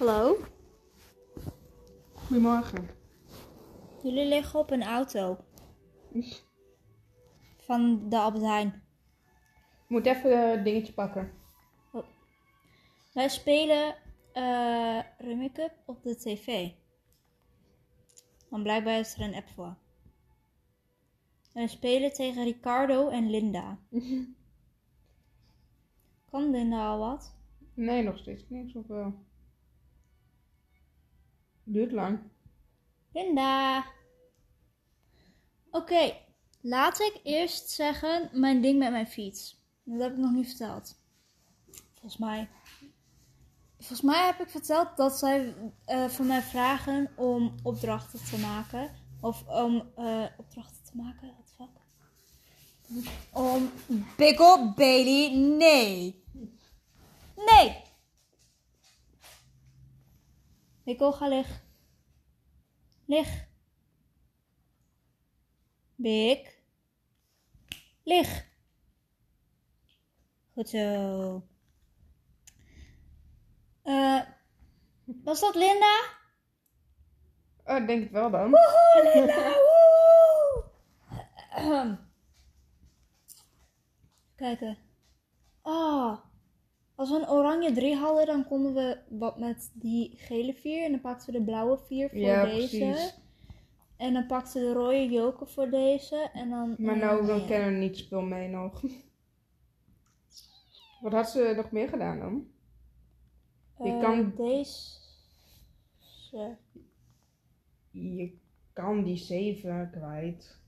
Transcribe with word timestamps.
Hallo? 0.00 0.36
Goedemorgen. 2.14 2.88
Jullie 4.02 4.26
liggen 4.26 4.58
op 4.58 4.70
een 4.70 4.82
auto. 4.82 5.38
Van 7.56 8.08
de 8.08 8.18
Albert 8.18 8.44
Heijn. 8.44 8.66
Ik 8.66 9.88
moet 9.88 10.06
even 10.06 10.38
een 10.38 10.64
dingetje 10.64 10.92
pakken. 10.92 11.32
Wij 13.12 13.28
spelen 13.28 13.94
eh 14.32 15.00
Rummy 15.18 15.50
Cup 15.50 15.72
op 15.86 16.02
de 16.02 16.16
tv. 16.16 16.70
Want 18.48 18.62
blijkbaar 18.62 18.98
is 18.98 19.14
er 19.14 19.20
een 19.20 19.34
app 19.34 19.48
voor. 19.48 19.76
En 21.52 21.62
we 21.62 21.68
spelen 21.68 22.12
tegen 22.12 22.44
Ricardo 22.44 23.08
en 23.08 23.30
Linda. 23.30 23.78
Kan 26.30 26.50
Linda 26.50 26.88
al 26.88 26.98
wat? 26.98 27.36
Nee, 27.74 28.02
nog 28.02 28.18
steeds 28.18 28.48
niks 28.48 28.74
of 28.74 28.86
wel? 28.86 29.28
Duurt 31.72 31.92
lang. 31.92 32.18
Linda! 33.12 33.84
Oké, 35.70 36.16
laat 36.60 37.00
ik 37.00 37.20
eerst 37.22 37.70
zeggen 37.70 38.30
mijn 38.32 38.60
ding 38.60 38.78
met 38.78 38.90
mijn 38.90 39.06
fiets. 39.06 39.64
Dat 39.84 40.00
heb 40.00 40.12
ik 40.12 40.18
nog 40.18 40.32
niet 40.32 40.48
verteld. 40.48 41.00
Volgens 41.92 42.16
mij. 42.16 42.48
Volgens 43.78 44.00
mij 44.00 44.26
heb 44.26 44.40
ik 44.40 44.48
verteld 44.50 44.96
dat 44.96 45.18
zij 45.18 45.54
eh, 45.84 46.04
van 46.04 46.26
mij 46.26 46.42
vragen 46.42 47.10
om 47.16 47.54
opdrachten 47.62 48.24
te 48.24 48.38
maken. 48.38 48.90
Of 49.20 49.46
om 49.46 49.90
eh, 49.96 50.24
opdrachten 50.36 50.84
te 50.84 50.96
maken, 50.96 51.34
the 51.44 51.52
fuck? 51.56 51.68
Om 53.32 53.72
Pickle 54.16 54.72
Bailey, 54.76 55.34
nee! 55.34 56.24
Nee! 57.36 57.88
Pickle, 60.84 61.12
ga 61.12 61.26
liggen. 61.28 61.60
Lig. 63.06 63.46
Bik. 65.96 66.62
Lig. 68.02 68.46
Goed 70.52 70.68
zo. 70.68 71.48
Eh, 73.82 74.20
was 75.04 75.40
dat 75.40 75.54
Linda? 75.54 76.00
Oh, 77.64 77.76
ik 77.76 77.86
denk 77.86 78.02
het 78.02 78.12
wel 78.12 78.30
dan. 78.30 78.50
Woehoe, 78.50 79.02
Linda! 79.14 79.34
woe! 79.34 80.64
Ahem. 81.50 81.98
Kijken. 84.36 84.78
Oh. 85.62 86.29
Als 87.00 87.10
we 87.10 87.16
een 87.16 87.28
oranje 87.28 87.72
3 87.72 87.96
hadden, 87.96 88.26
dan 88.26 88.44
konden 88.46 88.74
we 88.74 88.98
wat 89.08 89.38
met 89.38 89.70
die 89.74 90.12
gele 90.16 90.54
4. 90.54 90.84
En 90.84 90.90
dan 90.90 91.00
pakten 91.00 91.32
we 91.32 91.38
de 91.38 91.44
blauwe 91.44 91.78
4 91.78 92.08
voor 92.08 92.18
Ja, 92.18 92.44
deze. 92.44 92.56
precies. 92.78 93.18
En 93.96 94.12
dan 94.12 94.26
pakten 94.26 94.60
we 94.60 94.66
de 94.66 94.72
rode 94.72 95.08
joker 95.08 95.46
voor 95.48 95.70
deze. 95.70 96.16
En 96.34 96.50
dan. 96.50 96.74
Maar 96.78 96.94
eh, 96.94 97.00
nou, 97.00 97.26
nee. 97.26 97.40
we 97.40 97.46
kennen 97.46 97.78
niet 97.78 97.96
speel 97.96 98.20
mee 98.22 98.48
nog. 98.48 98.82
Wat 101.02 101.12
had 101.12 101.30
ze 101.30 101.52
nog 101.56 101.70
meer 101.70 101.88
gedaan 101.88 102.18
dan? 102.18 102.46
Je 103.78 103.90
Eh, 103.92 104.00
kan- 104.00 104.32
Deze. 104.36 104.98
Je 107.90 108.38
kan 108.72 109.04
die 109.04 109.16
7 109.16 109.90
kwijt. 109.90 110.58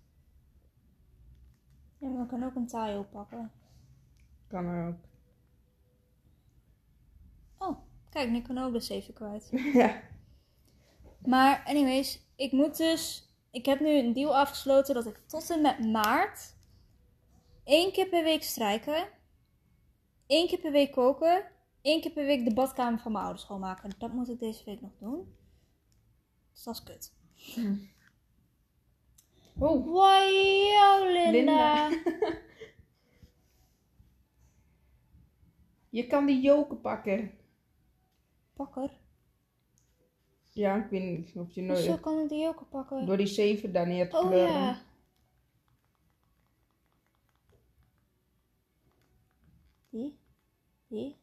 Ja, 1.99 2.09
maar 2.09 2.21
we 2.23 2.27
kunnen 2.29 2.49
ook 2.49 2.55
een 2.55 2.67
taai 2.67 3.03
pakken. 3.03 3.51
Kan 4.47 4.65
er 4.67 4.89
ook. 4.89 5.11
Oh, 7.63 7.79
kijk, 8.11 8.31
nu 8.31 8.43
kan 8.43 8.59
ook 8.59 8.73
de 8.73 8.81
7 8.81 9.15
kwijt. 9.15 9.49
ja. 9.83 10.01
Maar, 11.25 11.63
anyways, 11.67 12.21
ik 12.37 12.53
moet 12.53 12.77
dus. 12.77 13.31
Ik 13.51 13.67
heb 13.67 13.81
nu 13.81 13.89
een 13.99 14.13
deal 14.13 14.37
afgesloten 14.37 14.95
dat 14.95 15.07
ik 15.07 15.19
tot 15.27 15.51
en 15.51 15.61
met 15.61 15.79
maart. 15.93 16.55
één 17.65 17.93
keer 17.93 18.09
per 18.09 18.25
week 18.25 18.43
strijken. 18.43 19.09
één 20.27 20.49
keer 20.49 20.59
per 20.59 20.73
week 20.73 20.93
koken. 20.93 21.45
één 21.83 22.01
keer 22.01 22.11
per 22.11 22.25
week 22.25 22.45
de 22.45 22.55
badkamer 22.55 23.01
van 23.01 23.13
mijn 23.13 23.25
ouders 23.25 23.45
schoonmaken. 23.45 23.91
Dat 23.99 24.13
moet 24.13 24.29
ik 24.29 24.39
deze 24.39 24.65
week 24.65 24.81
nog 24.81 24.93
doen. 24.99 25.37
Dus 26.53 26.63
dat 26.63 26.75
is 26.75 26.83
kut. 26.83 27.13
Oh, 29.59 29.87
Wow, 29.87 31.09
Linda. 31.13 31.31
Linda. 31.31 31.89
je 35.91 36.07
kan 36.07 36.27
die 36.27 36.41
joken 36.41 36.81
pakken. 36.81 37.31
Pakker. 38.65 38.91
Ja, 40.51 40.85
ik 40.85 40.91
weet 40.91 41.19
niet 41.19 41.37
of 41.37 41.53
je 41.53 41.63
nooit... 41.63 42.01
kan 42.01 42.19
ik 42.21 42.29
die 42.29 42.47
ook 42.47 42.69
pakken? 42.69 43.07
Door 43.07 43.17
die 43.17 43.27
7 43.27 43.73
daar 43.73 43.87
neer 43.87 44.11
te 44.11 44.17
Oh 44.17 44.27
kleuren. 44.27 44.53
ja. 44.53 44.83
Die. 49.91 50.19
Die. 50.87 51.17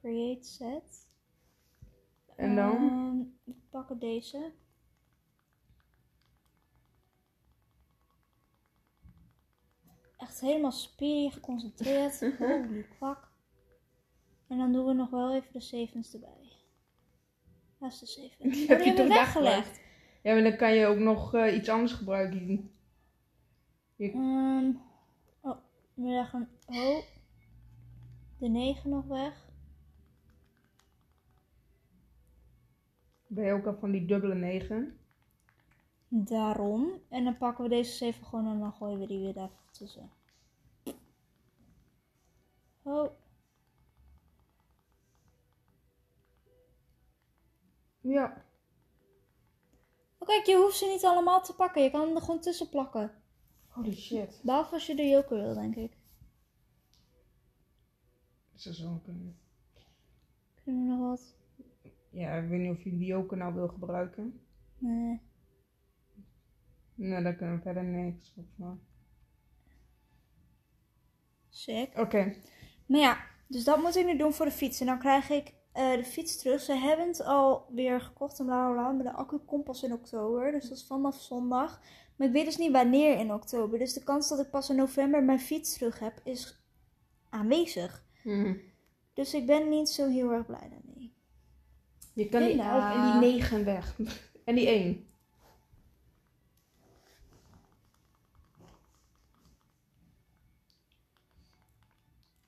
Create 0.00 0.46
set. 0.46 1.08
En 2.36 2.54
dan? 2.56 2.76
Ehm, 2.76 3.18
we 3.44 3.60
pakken 3.70 3.98
deze. 3.98 4.52
Echt 10.16 10.40
helemaal 10.40 10.72
speedy, 10.72 11.30
geconcentreerd. 11.34 12.20
Holy 12.38 12.84
fuck. 12.98 13.29
En 14.50 14.58
dan 14.58 14.72
doen 14.72 14.86
we 14.86 14.92
nog 14.92 15.10
wel 15.10 15.34
even 15.34 15.52
de 15.52 15.60
sevens 15.60 16.14
erbij. 16.14 16.52
Dat 17.78 17.92
is 17.92 17.98
de 17.98 18.06
zeven. 18.06 18.50
Die 18.50 18.66
heb 18.66 18.80
je 18.80 18.94
toch 18.94 19.08
weggelegd. 19.08 19.80
Ja, 20.22 20.32
maar 20.32 20.42
dan 20.42 20.56
kan 20.56 20.74
je 20.74 20.86
ook 20.86 20.98
nog 20.98 21.34
eh, 21.34 21.54
iets 21.54 21.68
anders 21.68 21.92
gebruiken. 21.92 22.70
Ehm, 23.96 24.72
oh, 25.40 25.56
we 25.94 26.08
leggen 26.08 26.48
oh, 26.66 26.98
de 28.38 28.48
9 28.48 28.90
nog 28.90 29.06
weg. 29.06 29.48
Ben 33.26 33.44
je 33.44 33.52
ook 33.52 33.66
al 33.66 33.76
van 33.76 33.90
die 33.90 34.06
dubbele 34.06 34.34
9? 34.34 34.98
Daarom. 36.08 36.92
En 37.08 37.24
dan 37.24 37.36
pakken 37.36 37.64
we 37.64 37.70
deze 37.70 37.92
7 37.92 38.26
gewoon 38.26 38.46
en 38.46 38.58
dan 38.58 38.72
gooien 38.72 38.98
we 38.98 39.06
die 39.06 39.20
weer 39.20 39.34
daar 39.34 39.50
tussen. 39.70 40.10
Oh, 42.82 43.10
Ja. 48.10 48.44
oh 50.18 50.28
kijk, 50.28 50.46
je 50.46 50.56
hoeft 50.56 50.76
ze 50.76 50.86
niet 50.86 51.04
allemaal 51.04 51.42
te 51.42 51.54
pakken. 51.54 51.82
Je 51.82 51.90
kan 51.90 52.06
hem 52.06 52.16
er 52.16 52.22
gewoon 52.22 52.40
tussen 52.40 52.68
plakken. 52.68 53.12
Holy 53.68 53.94
shit. 53.94 54.40
Behalve 54.42 54.74
als 54.74 54.86
je 54.86 54.94
de 54.94 55.08
joker 55.08 55.42
wil, 55.42 55.54
denk 55.54 55.76
ik. 55.76 55.96
Zou 58.54 58.74
zo 58.74 59.00
kunnen. 59.04 59.38
Kunnen 60.64 60.82
we 60.82 60.88
nog 60.90 61.08
wat? 61.08 61.34
Ja, 62.10 62.34
ik 62.34 62.48
weet 62.48 62.60
niet 62.60 62.76
of 62.76 62.82
je 62.82 62.96
die 62.96 63.06
joker 63.06 63.36
nou 63.36 63.54
wil 63.54 63.68
gebruiken. 63.68 64.40
Nee. 64.78 65.20
Nou, 66.94 67.22
dan 67.22 67.36
kunnen 67.36 67.56
we 67.56 67.62
verder 67.62 67.84
niks. 67.84 68.32
volgens 68.34 68.56
mij. 68.56 68.76
Sick. 71.48 71.98
Oké. 71.98 72.34
Maar 72.86 73.00
ja, 73.00 73.24
dus 73.46 73.64
dat 73.64 73.82
moet 73.82 73.96
ik 73.96 74.06
nu 74.06 74.16
doen 74.16 74.32
voor 74.32 74.44
de 74.46 74.52
fiets. 74.52 74.80
En 74.80 74.86
dan 74.86 74.98
krijg 74.98 75.30
ik 75.30 75.54
eh, 75.72 75.92
de 75.92 76.04
fiets 76.04 76.36
terug. 76.36 76.60
Ze 76.60 76.72
hebben 76.72 77.06
het 77.06 77.24
alweer 77.24 78.00
gekocht 78.00 78.38
en 78.38 78.44
bla 78.44 78.64
bla 78.64 78.72
bla. 78.72 78.92
Maar 78.92 79.04
de 79.04 79.18
accu 79.18 79.36
komt 79.38 79.64
pas 79.64 79.82
in 79.82 79.92
oktober. 79.92 80.52
Dus 80.52 80.68
dat 80.68 80.78
is 80.78 80.86
vanaf 80.86 81.20
zondag. 81.20 81.80
Maar 82.16 82.26
ik 82.26 82.32
weet 82.32 82.44
dus 82.44 82.56
niet 82.56 82.72
wanneer 82.72 83.18
in 83.18 83.32
oktober. 83.32 83.78
Dus 83.78 83.92
de 83.92 84.02
kans 84.02 84.28
dat 84.28 84.38
ik 84.38 84.50
pas 84.50 84.70
in 84.70 84.76
november 84.76 85.24
mijn 85.24 85.40
fiets 85.40 85.72
terug 85.72 85.98
heb 85.98 86.20
is 86.24 86.64
aanwezig. 87.28 88.04
Mhm. 88.24 88.54
Dus 89.14 89.34
ik 89.34 89.46
ben 89.46 89.68
niet 89.68 89.88
zo 89.88 90.08
heel 90.08 90.32
erg 90.32 90.46
blij 90.46 90.68
daarmee. 90.68 91.14
Je 92.12 92.28
kan 92.28 92.40
die 92.40 92.48
Linda. 92.48 92.92
11 92.94 93.14
en 93.14 93.20
die 93.20 93.30
9 93.32 93.64
weg. 93.64 93.96
en 94.44 94.54
die 94.54 94.66
1. 94.66 95.08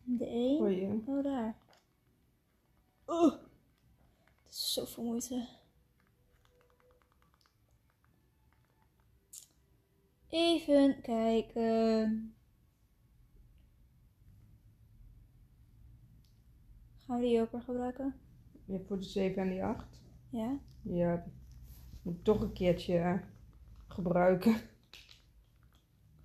De 0.05 0.27
1. 0.27 0.59
Hoor 0.59 0.71
je? 0.71 1.03
Oh, 1.07 1.23
daar. 1.23 1.62
Oeh. 3.13 3.33
Het 4.43 4.53
is 4.53 4.73
zoveel 4.73 5.05
moeite. 5.05 5.49
Even 10.29 11.01
kijken. 11.01 12.35
Gaan 16.99 17.17
we 17.17 17.23
die 17.23 17.37
joker 17.37 17.61
gebruiken? 17.61 18.15
Je 18.65 18.73
hebt 18.73 18.87
voor 18.87 18.99
de 18.99 19.05
7 19.05 19.43
en 19.43 19.49
die 19.49 19.65
8. 19.65 20.03
Ja. 20.31 20.59
Ja. 20.83 21.25
Moet 22.03 22.17
ik 22.17 22.25
toch 22.25 22.41
een 22.41 22.53
keertje 22.53 22.99
eh, 22.99 23.19
gebruiken. 23.89 24.57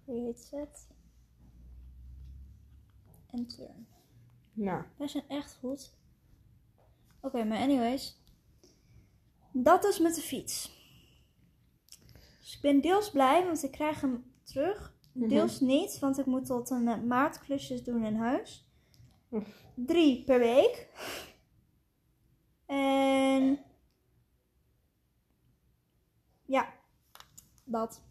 Create 0.04 0.40
set. 0.40 0.88
En 3.28 3.48
turn. 3.48 3.88
Nou, 4.54 4.84
Wij 4.98 5.08
zijn 5.08 5.28
echt 5.28 5.56
goed. 5.56 5.97
Oké, 7.28 7.44
maar 7.44 7.60
anyways. 7.60 8.16
Dat 9.52 9.86
is 9.86 10.00
met 10.00 10.16
de 10.16 10.22
fiets. 10.22 10.72
Dus 12.40 12.56
ik 12.56 12.62
ben 12.62 12.82
deels 12.82 13.12
blij, 13.12 13.46
want 13.46 13.64
ik 13.64 13.72
krijg 13.72 14.02
hem 14.02 14.34
terug. 14.44 14.96
Mhm. 15.14 15.28
Deels 15.28 15.60
niet, 15.60 16.00
want 16.00 16.18
ik 16.18 16.26
moet 16.26 16.46
tot 16.46 16.70
een 16.70 16.88
eh, 16.88 17.02
maart 17.02 17.40
klusjes 17.40 17.84
doen 17.84 18.06
in 18.06 18.16
huis. 18.16 18.70
Drie 19.76 20.24
per 20.24 20.40
week. 20.40 20.90
En... 22.66 23.60
Ja, 26.46 26.74
dat. 27.64 28.07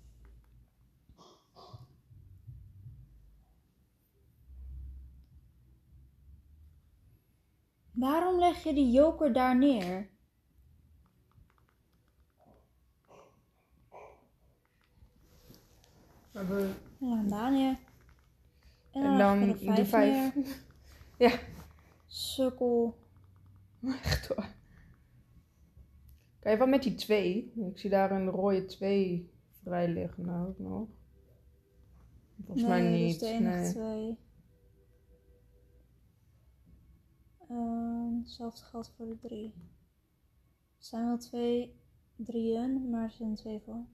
Waarom 7.97 8.39
leg 8.39 8.63
je 8.63 8.75
die 8.75 8.91
joker 8.91 9.33
daar 9.33 9.57
neer? 9.59 10.09
We- 16.33 16.75
En 17.01 17.09
dan 17.09 17.29
daar 17.29 17.53
neer. 17.53 17.79
En 18.93 19.03
En 19.03 19.19
dan, 19.19 19.19
dan 19.19 19.49
je 19.49 19.53
er 19.71 19.75
de 19.75 19.87
vijf 19.87 19.89
vijf. 19.89 20.35
neer. 20.35 20.45
Ja. 21.31 21.39
Sukkel. 22.07 22.97
Echt 24.03 24.27
hoor. 24.29 24.47
Kijk, 26.41 26.59
wat 26.59 26.69
met 26.69 26.83
die 26.83 26.95
twee? 26.95 27.53
Ik 27.71 27.79
zie 27.79 27.91
daar 27.91 28.11
een 28.11 28.29
rode 28.29 28.65
twee 28.65 29.31
vrij 29.63 29.89
liggen 29.89 30.25
nou 30.27 30.49
ook 30.49 30.59
nog. 30.59 30.89
Volgens 32.45 32.67
mij 32.67 32.81
Nee, 32.81 33.05
niet. 33.05 33.21
dat 33.21 33.29
is 33.31 33.37
de 33.39 33.45
enige 33.45 33.57
nee. 33.59 33.71
twee. 33.73 34.19
Ehm, 37.49 38.19
hetzelfde 38.19 38.65
geldt 38.65 38.93
voor 38.97 39.07
de 39.07 39.19
drie. 39.19 39.55
Het 40.77 40.87
zijn 40.87 41.07
wel 41.07 41.19
twee 41.19 41.81
drieën, 42.17 42.91
maar 42.91 43.03
er 43.03 43.11
zijn 43.11 43.35
twee 43.35 43.61
voor. 43.65 43.85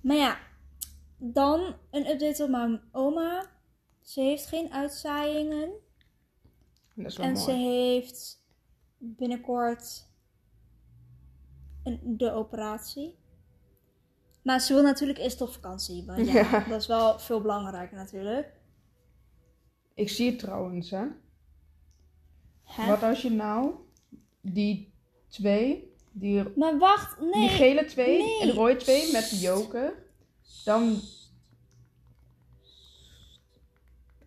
Maar 0.00 0.16
ja, 0.16 0.38
dan 1.16 1.74
een 1.90 2.06
update 2.06 2.42
op 2.42 2.50
mijn 2.50 2.80
oma. 2.92 3.50
Ze 4.00 4.20
heeft 4.20 4.46
geen 4.46 4.72
uitzaaiingen. 4.72 5.70
Dat 6.94 7.06
is 7.06 7.16
wel 7.16 7.26
En 7.26 7.32
mooi. 7.32 7.44
ze 7.44 7.50
heeft 7.52 8.44
binnenkort 8.98 10.08
een, 11.82 12.16
de 12.16 12.30
operatie. 12.30 13.18
Maar 14.46 14.60
ze 14.60 14.74
wil 14.74 14.82
natuurlijk 14.82 15.18
eerst 15.18 15.40
op 15.40 15.52
vakantie. 15.52 16.04
Want 16.04 16.26
ja, 16.26 16.32
Ja. 16.32 16.64
dat 16.68 16.80
is 16.80 16.86
wel 16.86 17.18
veel 17.18 17.40
belangrijker 17.40 17.96
natuurlijk. 17.96 18.52
Ik 19.94 20.08
zie 20.08 20.30
het 20.30 20.38
trouwens, 20.38 20.90
hè. 20.90 21.04
Hè? 22.62 22.86
Wat 22.86 23.02
als 23.02 23.22
je 23.22 23.30
nou 23.30 23.74
die 24.40 24.92
twee, 25.28 25.94
die, 26.12 26.42
Maar 26.56 26.78
wacht, 26.78 27.20
nee. 27.20 27.32
die 27.32 27.48
gele 27.48 27.84
twee 27.84 28.18
nee. 28.18 28.40
en 28.40 28.46
de 28.46 28.52
rode 28.52 28.76
twee 28.76 29.12
met 29.12 29.30
de 29.30 29.38
joker, 29.38 29.94
dan... 30.64 31.00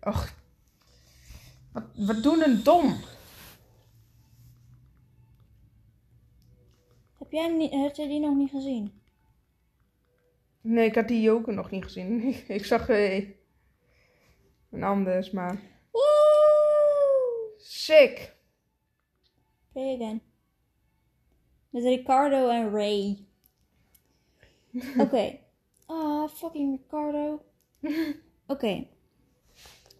Och. 0.02 0.32
Wat, 1.72 1.84
wat 1.94 2.22
doen 2.22 2.42
een 2.42 2.62
dom? 2.62 2.96
Heb 7.18 7.30
jij, 7.30 7.48
niet, 7.48 7.70
heb 7.70 7.94
jij 7.96 8.08
die 8.08 8.20
nog 8.20 8.36
niet 8.36 8.50
gezien? 8.50 8.99
Nee, 10.60 10.86
ik 10.86 10.94
had 10.94 11.08
die 11.08 11.20
joker 11.20 11.52
nog 11.52 11.70
niet 11.70 11.84
gezien. 11.84 12.34
ik 12.48 12.64
zag 12.64 12.88
eh, 12.88 13.28
een 14.70 14.82
anders, 14.82 15.30
maar... 15.30 15.60
Woe! 15.90 17.54
Sick! 17.56 18.36
Play 19.72 19.94
again. 19.94 20.22
Met 21.70 21.82
Ricardo 21.82 22.48
en 22.48 22.70
Ray. 22.70 23.26
Oké. 25.04 25.38
Ah, 25.86 26.28
fucking 26.28 26.80
Ricardo. 26.80 27.42
Oké. 28.46 28.86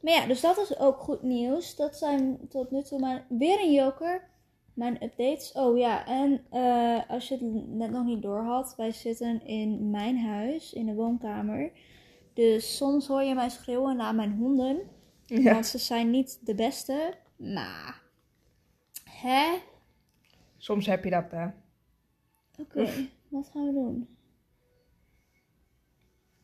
Maar 0.00 0.12
ja, 0.12 0.26
dus 0.26 0.40
dat 0.40 0.58
is 0.58 0.78
ook 0.78 1.00
goed 1.00 1.22
nieuws. 1.22 1.76
Dat 1.76 1.96
zijn 1.96 2.48
tot 2.48 2.70
nu 2.70 2.82
toe 2.82 3.00
mijn... 3.00 3.24
Weer 3.28 3.60
een 3.60 3.72
joker. 3.72 4.29
Mijn 4.74 5.02
updates. 5.04 5.52
Oh 5.52 5.78
ja, 5.78 6.06
en 6.06 6.44
eh, 6.50 7.10
als 7.10 7.28
je 7.28 7.34
het 7.34 7.68
net 7.68 7.90
nog 7.90 8.04
niet 8.04 8.22
door 8.22 8.42
had. 8.42 8.74
Wij 8.76 8.90
zitten 8.92 9.46
in 9.46 9.90
mijn 9.90 10.18
huis, 10.18 10.72
in 10.72 10.86
de 10.86 10.94
woonkamer. 10.94 11.70
Dus 12.34 12.76
soms 12.76 13.06
hoor 13.06 13.22
je 13.22 13.34
mij 13.34 13.48
schreeuwen 13.48 13.96
naar 13.96 14.14
mijn 14.14 14.32
honden. 14.32 14.80
Ja. 15.26 15.52
Want 15.52 15.66
ze 15.66 15.78
zijn 15.78 16.10
niet 16.10 16.46
de 16.46 16.54
beste. 16.54 17.14
Maar... 17.36 18.02
Hè? 19.04 19.56
Soms 20.56 20.86
heb 20.86 21.04
je 21.04 21.10
dat, 21.10 21.30
hè. 21.30 21.46
Oké, 22.60 22.88
wat 23.28 23.50
gaan 23.52 23.66
we 23.66 23.72
doen? 23.72 24.08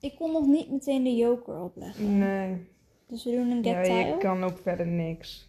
Ik 0.01 0.17
kon 0.17 0.33
nog 0.33 0.47
niet 0.47 0.71
meteen 0.71 1.05
de 1.05 1.15
joker 1.17 1.61
opleggen. 1.63 2.19
Nee. 2.19 2.67
Dus 3.07 3.25
we 3.25 3.31
doen 3.31 3.51
een 3.51 3.63
Ja, 3.63 3.75
get 3.83 3.87
je 3.87 4.05
tile. 4.05 4.19
kan 4.19 4.45
ook 4.45 4.59
verder 4.59 4.87
niks. 4.87 5.49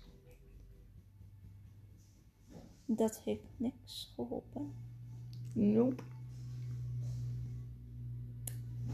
Dat 2.89 3.21
heeft 3.25 3.47
niks 3.57 4.11
geholpen. 4.15 4.73
Nope. 5.53 6.03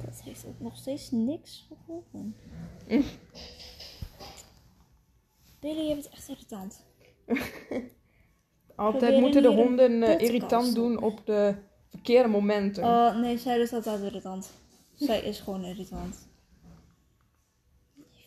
Dat 0.05 0.21
heeft 0.21 0.45
ook 0.45 0.59
nog 0.59 0.77
steeds 0.77 1.11
niks 1.11 1.67
geholpen. 1.67 2.35
Billy, 5.59 5.87
je 5.87 5.93
bent 5.93 6.09
echt 6.09 6.29
irritant. 6.29 6.85
Altijd 8.75 8.97
Proberen 8.97 9.19
moeten 9.19 9.41
de 9.41 9.53
honden 9.53 10.03
eh, 10.03 10.19
irritant 10.19 10.75
doen 10.75 11.01
op 11.01 11.25
de 11.25 11.55
verkeerde 11.89 12.29
momenten. 12.29 12.83
Oh, 12.83 13.19
nee, 13.19 13.37
zij 13.37 13.59
is 13.59 13.73
altijd 13.73 14.01
irritant. 14.01 14.51
Zij 14.93 15.21
is 15.21 15.39
gewoon 15.39 15.63
irritant. 15.63 16.27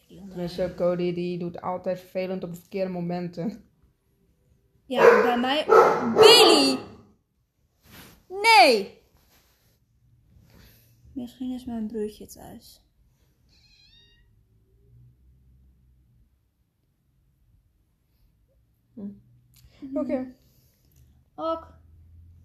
Tenminste, 0.28 0.72
Cody 0.76 1.14
die 1.14 1.38
doet 1.38 1.60
altijd 1.60 2.00
vervelend 2.00 2.44
op 2.44 2.54
de 2.54 2.60
verkeerde 2.60 2.90
momenten. 2.90 3.64
Ja, 4.86 5.22
bij 5.22 5.38
mij... 5.38 5.64
Billy! 6.14 6.78
Nee! 8.28 9.02
Misschien 11.12 11.54
is 11.54 11.64
mijn 11.64 11.86
broertje 11.86 12.26
thuis. 12.26 12.80
Oké. 19.94 20.34
Ook. 21.34 21.74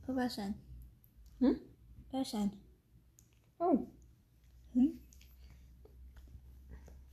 Oh, 0.05 0.15
wij 0.15 0.29
zijn. 0.29 0.61
Hm? 1.37 1.53
Wij 2.09 2.23
zijn. 2.23 2.61
Oh. 3.57 3.87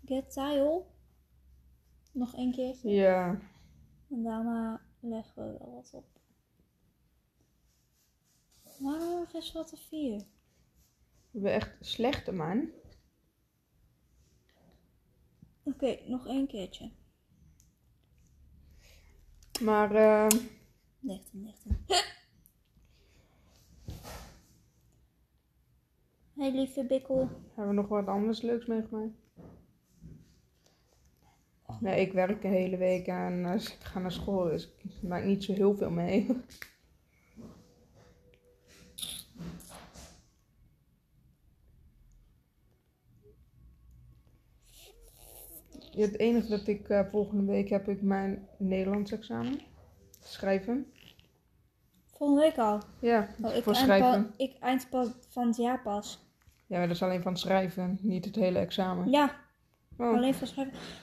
Get 0.05 0.31
tile. 0.31 0.85
Nog 2.13 2.35
één 2.35 2.53
keer. 2.53 2.77
Ja. 2.83 3.41
En 4.11 4.23
daarna 4.23 4.81
leggen 5.01 5.53
we 5.53 5.59
wel 5.59 5.75
wat 5.75 5.91
op. 5.95 6.07
Waarom 8.79 9.27
is 9.33 9.53
wat 9.53 9.73
een 9.73 9.79
vier? 9.79 10.19
We 10.19 10.27
hebben 11.33 11.53
echt 11.53 11.77
slechte 11.81 12.33
man. 12.33 12.71
Oké, 15.63 15.99
nog 16.07 16.27
één 16.27 16.47
keertje. 16.47 16.91
Maar 19.61 19.95
eh, 19.95 20.41
19, 20.99 21.43
19. 21.43 21.85
Hey 26.39 26.53
lieve 26.53 26.85
Bikkel. 26.85 27.29
hebben 27.55 27.69
we 27.69 27.81
nog 27.81 27.89
wat 27.89 28.07
anders 28.07 28.41
leuks 28.41 28.67
meegemaakt? 28.67 29.15
Nee, 31.81 32.01
ik 32.01 32.13
werk 32.13 32.43
de 32.43 32.49
hele 32.49 32.77
week 32.77 33.07
en 33.07 33.45
eh, 33.47 33.55
ik 33.55 33.79
ga 33.81 33.99
naar 33.99 34.13
school, 34.13 34.45
dus 34.45 34.73
ik 34.79 35.03
maak 35.09 35.25
niet 35.25 35.45
zo 35.45 35.53
heel 35.53 35.77
veel 35.77 35.91
mee. 35.91 36.27
Ja, 45.91 46.05
het 46.05 46.19
enige 46.19 46.49
dat 46.49 46.67
ik 46.67 46.89
eh, 46.89 47.01
volgende 47.11 47.45
week 47.53 47.69
heb 47.69 47.89
ik 47.89 48.03
mijn 48.03 48.49
Nederlands 48.59 49.13
examen. 49.13 49.61
Schrijven. 50.21 50.93
Volgende 52.07 52.43
week 52.43 52.59
al. 52.59 52.81
Ja, 53.01 53.29
Oh, 53.43 53.55
ik, 53.55 53.63
voor 53.63 53.75
schrijven. 53.75 54.33
ik 54.37 54.57
eind 54.61 54.89
pas 54.91 55.09
van 55.29 55.47
het 55.47 55.57
jaar 55.57 55.83
pas. 55.83 56.27
Ja, 56.67 56.79
maar 56.79 56.87
dat 56.87 56.97
is 56.97 57.03
alleen 57.03 57.23
van 57.23 57.37
schrijven, 57.37 57.99
niet 58.03 58.25
het 58.25 58.35
hele 58.35 58.59
examen. 58.59 59.11
Ja, 59.11 59.37
Oh. 59.99 60.17
Alleen. 60.17 60.35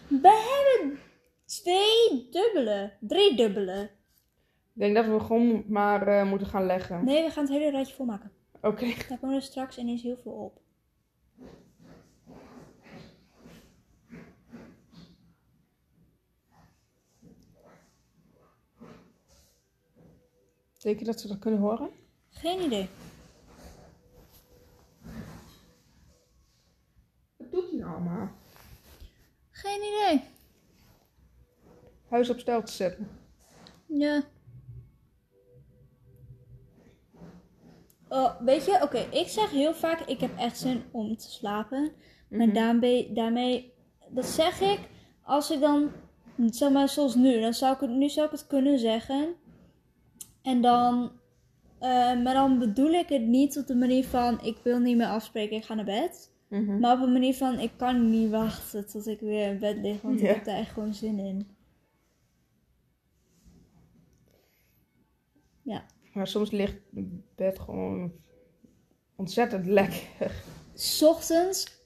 We 0.08 0.78
hebben 0.78 1.00
twee 1.46 2.28
dubbele. 2.32 2.94
Drie 3.00 3.36
dubbele. 3.36 3.90
Ik 4.74 4.82
denk 4.82 4.96
dat 4.96 5.06
we 5.06 5.20
gewoon 5.20 5.64
maar 5.68 6.08
eh, 6.08 6.30
moeten 6.30 6.48
gaan 6.48 6.66
leggen. 6.66 7.06
Nee, 7.06 7.24
we 7.24 7.30
gaan 7.30 7.44
het 7.44 7.54
hele 7.54 7.72
rijtje 7.72 7.96
volmaken. 7.96 8.32
Oké. 8.56 8.68
Okay. 8.68 8.96
Daar 9.10 9.18
komen 9.18 9.36
er 9.36 9.42
straks 9.42 9.78
ineens 9.78 10.02
heel 10.02 10.18
veel 10.18 10.32
op. 10.32 10.64
Denk 20.86 21.00
je 21.00 21.06
dat 21.06 21.20
ze 21.20 21.28
dat 21.28 21.40
kunnen 21.40 21.60
horen? 21.60 21.90
Geen 22.30 22.64
idee. 22.64 22.90
Wat 27.38 27.52
doet 27.52 27.70
hij 27.70 27.80
nou 27.80 28.02
maar? 28.02 28.34
Geen 29.66 29.82
idee. 29.84 30.24
Huis 32.10 32.30
op 32.30 32.40
stel 32.40 32.64
te 32.64 32.72
zetten. 32.72 33.08
Ja. 33.88 34.24
Oh, 38.10 38.42
weet 38.42 38.66
je, 38.66 38.80
oké, 38.82 38.98
ik 38.98 39.28
zeg 39.28 39.52
heel 39.52 39.74
vaak, 39.74 40.00
ik 40.00 40.20
heb 40.20 40.38
echt 40.38 40.58
zin 40.58 40.84
om 40.92 41.18
te 41.18 41.32
slapen. 41.32 41.92
Maar 42.30 42.46
Mhm. 42.48 42.54
daarmee, 42.54 43.14
daarmee, 43.14 43.74
dat 44.10 44.26
zeg 44.26 44.62
ik, 44.62 44.80
als 45.24 45.52
ik 45.52 45.60
dan, 45.60 45.92
zeg 46.46 46.72
maar 46.72 46.90
zoals 46.90 47.16
nu, 47.16 47.40
dan 47.42 47.54
zou 47.54 47.74
ik 47.74 47.80
het, 47.80 47.90
nu 47.90 48.10
zou 48.10 48.26
ik 48.26 48.32
het 48.32 48.48
kunnen 48.48 48.80
zeggen. 48.80 49.36
En 50.42 50.62
dan, 50.62 51.12
eh, 51.80 51.90
maar 52.24 52.34
dan 52.34 52.60
bedoel 52.60 52.90
ik 52.92 53.10
het 53.10 53.22
niet 53.22 53.58
op 53.58 53.68
de 53.68 53.76
manier 53.76 54.06
van, 54.06 54.42
ik 54.42 54.58
wil 54.64 54.80
niet 54.80 54.98
meer 54.98 55.08
afspreken, 55.08 55.58
ik 55.58 55.66
ga 55.66 55.74
naar 55.74 55.86
bed. 55.86 56.34
Mhm. 56.48 56.80
Maar 56.80 56.98
op 56.98 57.04
een 57.04 57.12
manier 57.12 57.36
van, 57.36 57.60
ik 57.60 57.72
kan 57.78 58.10
niet 58.10 58.30
wachten 58.30 58.88
tot 58.88 59.08
ik 59.08 59.20
weer 59.20 59.52
in 59.52 59.60
bed 59.60 59.78
lig, 59.78 60.02
want 60.02 60.20
ik 60.20 60.28
heb 60.28 60.44
daar 60.44 60.58
echt 60.58 60.72
gewoon 60.72 60.94
zin 60.94 61.20
in. 61.20 61.48
Ja. 65.62 65.86
Maar 66.14 66.28
soms 66.28 66.52
ligt 66.52 66.78
het 66.96 67.36
bed 67.36 67.60
gewoon 67.60 68.14
ontzettend 69.16 69.66
lekker. 69.66 70.44
's 70.74 71.02
ochtends, 71.02 71.84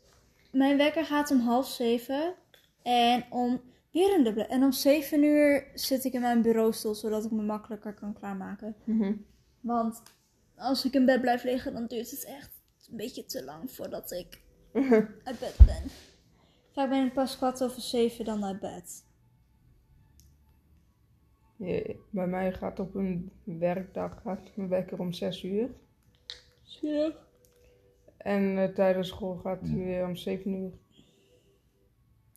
mijn 0.51 0.77
wekker 0.77 1.05
gaat 1.05 1.31
om 1.31 1.39
half 1.39 1.67
zeven. 1.67 2.35
En 2.81 3.25
om, 3.29 3.61
weer 3.91 4.17
een 4.17 4.23
dubbele. 4.23 4.45
En 4.45 4.63
om 4.63 4.71
zeven 4.71 5.23
uur 5.23 5.67
zit 5.73 6.03
ik 6.03 6.13
in 6.13 6.21
mijn 6.21 6.41
bureaustoel, 6.41 6.95
zodat 6.95 7.25
ik 7.25 7.31
me 7.31 7.41
makkelijker 7.41 7.93
kan 7.93 8.13
klaarmaken. 8.13 8.75
Mhm. 8.83 9.13
Want 9.59 10.01
als 10.55 10.85
ik 10.85 10.93
in 10.93 11.05
bed 11.05 11.21
blijf 11.21 11.43
liggen, 11.43 11.73
dan 11.73 11.85
duurt 11.85 12.11
het 12.11 12.25
echt 12.25 12.61
een 12.89 12.97
beetje 12.97 13.25
te 13.25 13.43
lang 13.43 13.71
voordat 13.71 14.11
ik 14.11 14.41
uit 15.23 15.39
bed 15.39 15.57
ben. 15.65 15.89
Vaak 16.71 16.89
ben 16.89 17.05
ik 17.05 17.13
pas 17.13 17.37
kwart 17.37 17.63
over 17.63 17.81
zeven 17.81 18.25
dan 18.25 18.45
uit 18.45 18.59
bed. 18.59 19.07
Ja, 21.55 21.93
bij 22.09 22.27
mij 22.27 22.53
gaat 22.53 22.79
op 22.79 22.95
een 22.95 23.31
werkdag 23.43 24.21
gaat 24.21 24.55
mijn 24.55 24.69
wekker 24.69 24.99
om 24.99 25.13
6 25.13 25.43
uur. 25.43 25.69
Ja. 26.63 27.11
En 28.17 28.57
eh, 28.57 28.73
tijdens 28.73 29.07
school 29.07 29.35
gaat 29.35 29.61
hij 29.61 29.75
weer 29.75 30.05
om 30.05 30.15
7 30.15 30.53
uur. 30.53 30.71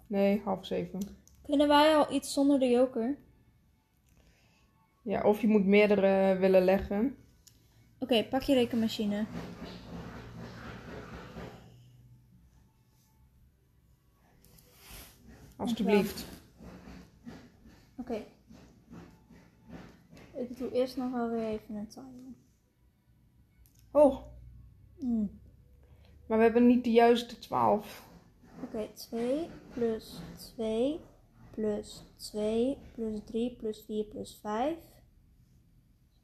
Nee, 0.07 0.41
half 0.45 0.67
7. 0.67 1.01
Kunnen 1.43 1.69
wij 1.69 1.97
al 1.97 2.13
iets 2.13 2.33
zonder 2.33 2.59
de 2.59 2.69
joker? 2.69 3.17
Ja, 5.03 5.23
of 5.23 5.41
je 5.41 5.49
moet 5.49 5.67
meerdere 5.67 6.37
willen 6.39 6.65
leggen. 6.65 7.17
Oké, 7.99 8.25
pak 8.25 8.43
je 8.43 8.55
rekenmachine. 8.55 9.25
Alsjeblieft. 15.63 16.27
Oké. 17.97 18.25
Ik 20.35 20.57
doe 20.59 20.71
eerst 20.73 20.97
nog 20.97 21.13
wel 21.13 21.31
weer 21.31 21.47
even 21.49 21.75
een 21.75 21.89
timer. 21.89 22.35
Oh, 23.91 24.31
Mm. 24.99 25.41
maar 26.27 26.39
we 26.39 26.45
hebben 26.45 26.67
niet 26.67 26.85
de 26.85 26.91
juiste 26.91 27.39
12. 27.39 28.09
Oké, 28.63 28.89
2 28.95 29.49
plus 29.73 30.21
2 30.55 31.01
plus 31.51 32.03
2 32.17 32.79
plus 32.95 33.21
3 33.25 33.57
plus 33.57 33.85
4 33.85 34.05
plus 34.05 34.39
5. 34.43 34.77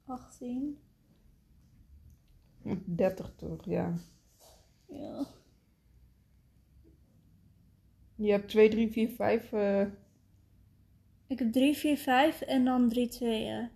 18. 0.05 0.79
30 2.85 3.33
toch, 3.35 3.65
ja. 3.65 3.93
Ja. 4.85 5.25
Je 8.21 8.31
hebt 8.31 8.49
2, 8.49 8.69
3, 8.69 8.91
4, 8.91 9.09
5. 9.09 9.51
eh 9.53 9.81
Ik 11.27 11.39
heb 11.39 11.51
3, 11.51 11.75
4, 11.77 11.97
5 11.97 12.41
en 12.41 12.65
dan 12.65 12.89
3 12.89 13.07
tweeën. 13.07 13.69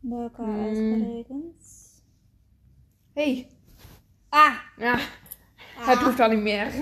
Bij 0.00 0.18
elkaar 0.22 0.46
Hmm. 0.46 0.64
uitgerekend. 0.64 1.64
hey. 3.12 3.48
Ah! 4.28 4.54
Ja, 4.78 4.98
het 5.76 5.98
hoeft 5.98 6.20
al 6.20 6.28
niet 6.30 6.40
meer. 6.42 6.72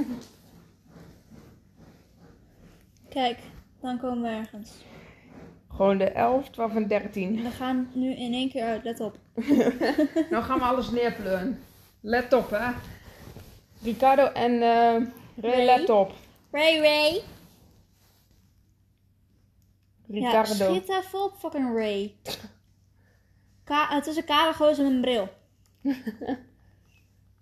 Kijk, 3.08 3.38
dan 3.80 3.98
komen 3.98 4.22
we 4.22 4.28
ergens. 4.28 4.84
Gewoon 5.68 5.98
de 5.98 6.10
11, 6.10 6.50
12 6.50 6.74
en 6.74 6.88
13. 6.88 7.42
We 7.42 7.50
gaan 7.50 7.90
nu 7.94 8.10
in 8.14 8.32
één 8.32 8.50
keer 8.50 8.64
uit, 8.64 8.84
let 8.84 9.00
op. 9.00 9.18
Nou 10.30 10.44
gaan 10.44 10.58
we 10.58 10.64
alles 10.64 10.90
neerpleuren. 10.90 11.58
Let 12.00 12.32
op, 12.32 12.50
hè. 12.50 12.70
Ricardo 13.82 14.26
en 14.26 14.62
eh 14.62 15.12
Ray, 15.36 15.64
Ray. 15.64 15.64
let 15.64 15.90
op. 15.90 16.12
Ray 16.50 16.78
Ray! 16.78 17.22
Ja, 20.06 20.26
Ricardo. 20.26 20.74
schiet 20.74 20.88
even 20.88 21.22
op, 21.22 21.36
fucking 21.38 21.74
Ray. 21.74 22.14
Ka 23.64 23.94
het 23.94 24.06
is 24.06 24.16
een 24.16 24.24
kale 24.24 24.54
gozer 24.54 24.84
met 24.84 24.92
een 24.92 25.00
bril. 25.00 25.28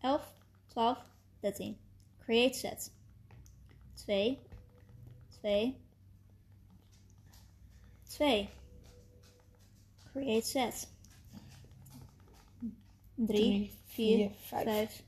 11, 0.01 0.33
12, 0.67 0.99
13. 1.41 1.79
Create 2.19 2.59
set. 2.59 2.93
2, 3.95 4.39
2, 5.41 5.77
2. 8.09 8.49
Create 10.13 10.47
set. 10.47 10.89
3, 13.15 13.27
Drie, 13.27 13.73
4, 13.85 14.17
vier, 14.17 14.31
vijf. 14.41 14.65
5. 14.65 15.03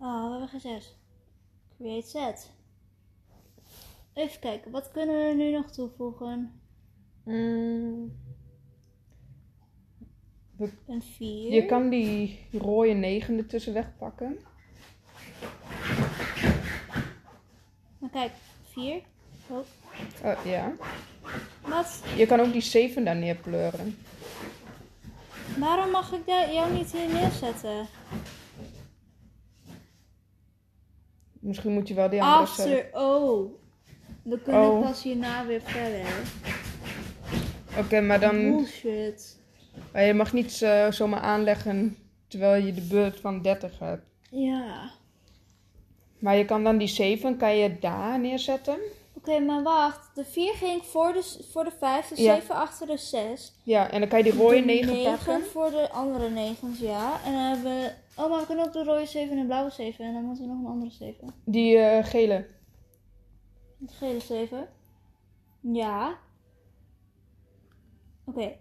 Oh, 0.00 0.24
we 0.24 0.30
hebben 0.30 0.48
geen 0.48 0.60
6. 0.60 0.96
Create 1.78 2.08
set. 2.08 2.50
Even 4.14 4.40
kijken, 4.40 4.70
wat 4.70 4.90
kunnen 4.92 5.26
we 5.28 5.34
nu 5.34 5.50
nog 5.50 5.70
toevoegen? 5.70 6.60
Mm, 7.24 8.12
Een 10.86 11.02
4. 11.02 11.52
je 11.52 11.66
kan 11.66 11.88
die 11.88 12.46
rode 12.52 12.92
9 12.92 13.36
ertussen 13.38 13.72
wegpakken. 13.72 14.38
Maar 17.98 18.10
kijk, 18.10 18.32
4. 18.64 19.02
Oh, 19.48 19.58
Oh, 20.24 20.44
ja. 20.44 20.72
wat? 21.62 22.02
Je 22.16 22.26
kan 22.26 22.40
ook 22.40 22.52
die 22.52 22.60
7 22.60 23.04
daar 23.04 23.16
neerpleuren. 23.16 23.96
Waarom 25.58 25.90
mag 25.90 26.12
ik 26.12 26.26
jou 26.26 26.72
niet 26.72 26.92
hier 26.92 27.08
neerzetten? 27.12 27.86
Misschien 31.40 31.72
moet 31.72 31.88
je 31.88 31.94
wel 31.94 32.08
die 32.10 32.22
andere. 32.22 32.40
After, 32.40 32.88
oh. 32.92 33.52
We 34.22 34.40
kunnen 34.40 34.70
Oh. 34.70 34.82
pas 34.82 35.02
hierna 35.02 35.46
weer 35.46 35.60
verder. 35.64 36.06
Oké, 37.78 38.00
maar 38.00 38.20
dan... 38.20 38.50
Bullshit. 38.50 39.38
Maar 39.92 40.02
je 40.02 40.14
mag 40.14 40.32
niet 40.32 40.52
zo, 40.52 40.90
zomaar 40.90 41.20
aanleggen 41.20 41.96
terwijl 42.28 42.64
je 42.64 42.72
de 42.74 42.80
beurt 42.80 43.20
van 43.20 43.42
30 43.42 43.78
hebt. 43.78 44.02
Ja. 44.30 44.90
Maar 46.18 46.36
je 46.36 46.44
kan 46.44 46.64
dan 46.64 46.78
die 46.78 46.88
7 46.88 47.36
kan 47.36 47.56
je 47.56 47.78
daar 47.78 48.20
neerzetten. 48.20 48.78
Oké, 49.16 49.38
maar 49.38 49.62
wacht. 49.62 50.10
De 50.14 50.24
4 50.24 50.52
ging 50.54 50.84
voor 50.84 51.12
de, 51.12 51.36
voor 51.52 51.64
de 51.64 51.72
5, 51.78 52.08
de 52.08 52.22
Ja. 52.22 52.34
7 52.34 52.54
achter 52.54 52.86
de 52.86 52.96
6. 52.96 53.52
Ja, 53.62 53.90
en 53.90 54.00
dan 54.00 54.08
kan 54.08 54.18
je 54.18 54.24
die 54.24 54.40
rode 54.40 54.54
de 54.56 54.64
9 54.64 55.02
pakken. 55.02 55.42
voor 55.44 55.70
de 55.70 55.90
andere 55.90 56.30
9, 56.30 56.76
ja. 56.80 57.20
En 57.24 57.32
dan 57.32 57.42
hebben 57.42 57.72
we... 57.72 57.90
Oh, 58.16 58.30
maar 58.30 58.40
we 58.40 58.46
kunnen 58.46 58.64
ook 58.64 58.72
de 58.72 58.84
rode 58.84 59.06
7 59.06 59.30
en 59.30 59.38
de 59.40 59.46
blauwe 59.46 59.70
7. 59.70 60.04
En 60.04 60.12
dan 60.12 60.24
moeten 60.24 60.44
we 60.44 60.50
nog 60.50 60.60
een 60.60 60.70
andere 60.70 60.90
7. 60.90 61.34
Die 61.44 61.78
eh, 61.78 62.04
gele. 62.04 62.46
De 63.78 63.92
gele 63.92 64.20
7. 64.20 64.68
Ja. 65.60 66.18
Oké. 68.24 68.56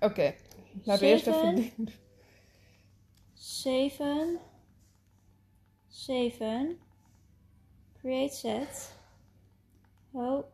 Oké. 0.00 0.34
Laten 0.82 1.04
we 1.04 1.10
eerst 1.10 1.24
Zeven. 1.24 1.56
even... 1.56 1.88
7. 3.34 4.38
7. 5.88 6.78
Create 7.98 8.34
set. 8.34 8.96
Oh. 10.10 10.44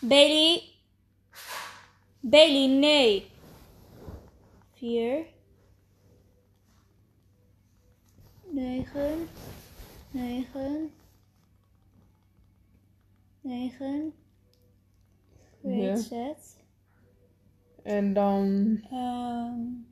Bailey. 0.00 0.62
Bailey, 2.20 2.66
nee. 2.66 3.30
4. 4.74 5.26
9. 8.52 9.28
9. 10.10 10.90
9. 13.40 14.12
Create 15.62 16.02
Ja. 16.02 16.56
En 17.82 18.12
dan... 18.12 18.78
Ehm 18.90 19.90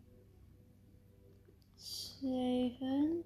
zeven. 2.20 3.24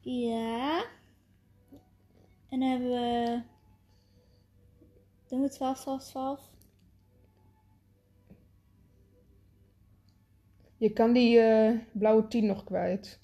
Ja. 0.00 0.84
En 2.48 2.60
dan 2.60 2.68
hebben 2.68 2.88
we... 2.88 3.42
Doen 5.28 5.40
we 5.40 5.48
12, 5.48 5.80
12, 5.80 6.04
12? 6.04 6.51
Je 10.82 10.92
kan 10.92 11.12
die 11.12 11.38
eh, 11.38 11.78
blauwe 11.92 12.28
10 12.28 12.46
nog 12.46 12.64
kwijt. 12.64 13.18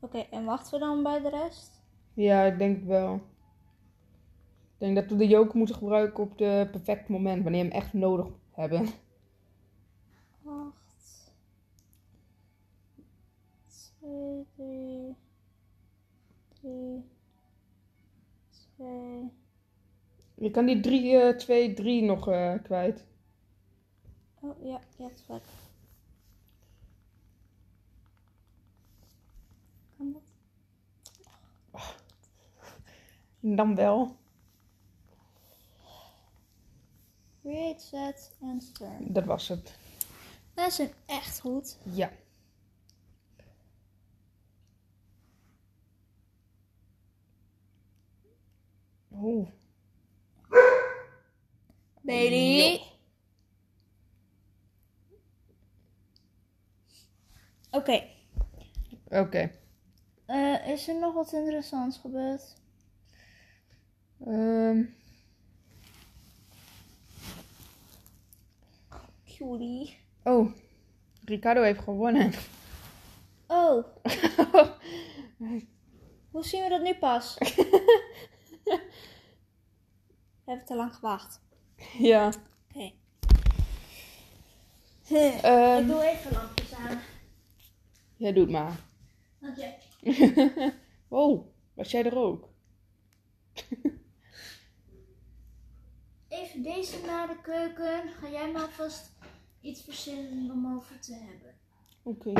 Oké, 0.00 0.18
en 0.18 0.44
wachten 0.44 0.72
we 0.72 0.84
dan 0.84 1.02
bij 1.02 1.20
de 1.20 1.28
rest? 1.28 1.82
Ja, 2.14 2.42
ik 2.42 2.58
denk 2.58 2.76
het 2.76 2.86
wel. 2.86 3.14
Ik 3.14 4.78
denk 4.78 4.94
dat 4.96 5.06
we 5.06 5.16
de 5.16 5.26
joker 5.26 5.58
moeten 5.58 5.76
gebruiken 5.76 6.24
op 6.24 6.38
de 6.38 6.68
perfect 6.70 7.08
moment, 7.08 7.42
wanneer 7.42 7.64
we 7.64 7.68
hem 7.68 7.76
echt 7.82 7.92
nodig 7.92 8.26
hebben. 8.50 8.86
8, 10.44 11.34
2, 14.00 14.46
3, 14.56 15.16
3, 16.60 17.04
2. 18.76 19.32
Je 20.34 20.50
kan 20.50 20.66
die 20.66 20.80
3, 20.80 21.16
eh 21.16 21.36
2, 21.36 21.74
3 21.74 22.02
nog 22.02 22.28
eh, 22.28 22.54
kwijt. 22.62 23.06
Oh 24.46 24.64
ja, 24.64 24.80
is 24.96 25.24
lekker. 25.26 25.40
Kan 29.96 30.12
dat? 30.12 30.22
Dan 33.40 33.74
wel. 33.74 34.16
Create, 37.40 37.82
set 37.82 38.36
en 38.40 38.72
turn. 38.72 39.12
Dat 39.12 39.24
was 39.24 39.48
het. 39.48 39.78
Dat 40.54 40.78
is 40.78 40.88
echt 41.06 41.40
goed. 41.40 41.78
Ja. 41.82 42.10
Oeh. 49.12 49.48
Baby. 52.00 52.80
Oké. 57.76 58.02
Oké. 59.08 59.50
Eh, 60.26 60.68
is 60.68 60.88
er 60.88 60.98
nog 60.98 61.14
wat 61.14 61.32
interessants 61.32 61.98
gebeurd? 61.98 62.54
Ehm, 64.26 64.82
Cutie. 69.24 69.98
oh. 70.24 70.50
Ricardo 71.24 71.62
heeft 71.62 71.80
gewonnen. 71.82 72.32
Oh, 73.46 73.84
hoe 76.30 76.44
zien 76.44 76.62
we 76.62 76.68
dat 76.68 76.82
nu 76.82 76.94
pas? 76.94 77.34
We 80.44 80.52
hebben 80.52 80.66
te 80.66 80.74
lang 80.74 80.94
gewacht. 80.94 81.40
ja. 81.98 82.30
Oké. 82.70 82.92
Ehm, 85.42 85.80
Ik 85.80 85.86
doe 85.86 86.02
even 86.04 86.32
lampjes 86.32 86.74
aan. 86.74 87.00
Jij 88.16 88.32
doet 88.32 88.50
maar. 88.50 88.80
Dank 89.38 89.56
je. 89.56 90.72
oh, 91.08 91.46
was 91.74 91.90
jij 91.90 92.04
er 92.04 92.16
ook? 92.16 92.48
Even 96.28 96.62
deze 96.62 97.00
naar 97.06 97.26
de 97.26 97.40
keuken. 97.42 98.08
Ga 98.20 98.28
jij 98.30 98.52
maar 98.52 98.68
vast 98.68 99.12
iets 99.60 99.82
verzinnen 99.82 100.50
om 100.50 100.76
over 100.76 101.00
te 101.00 101.14
hebben. 101.14 101.54
Oké. 102.02 102.32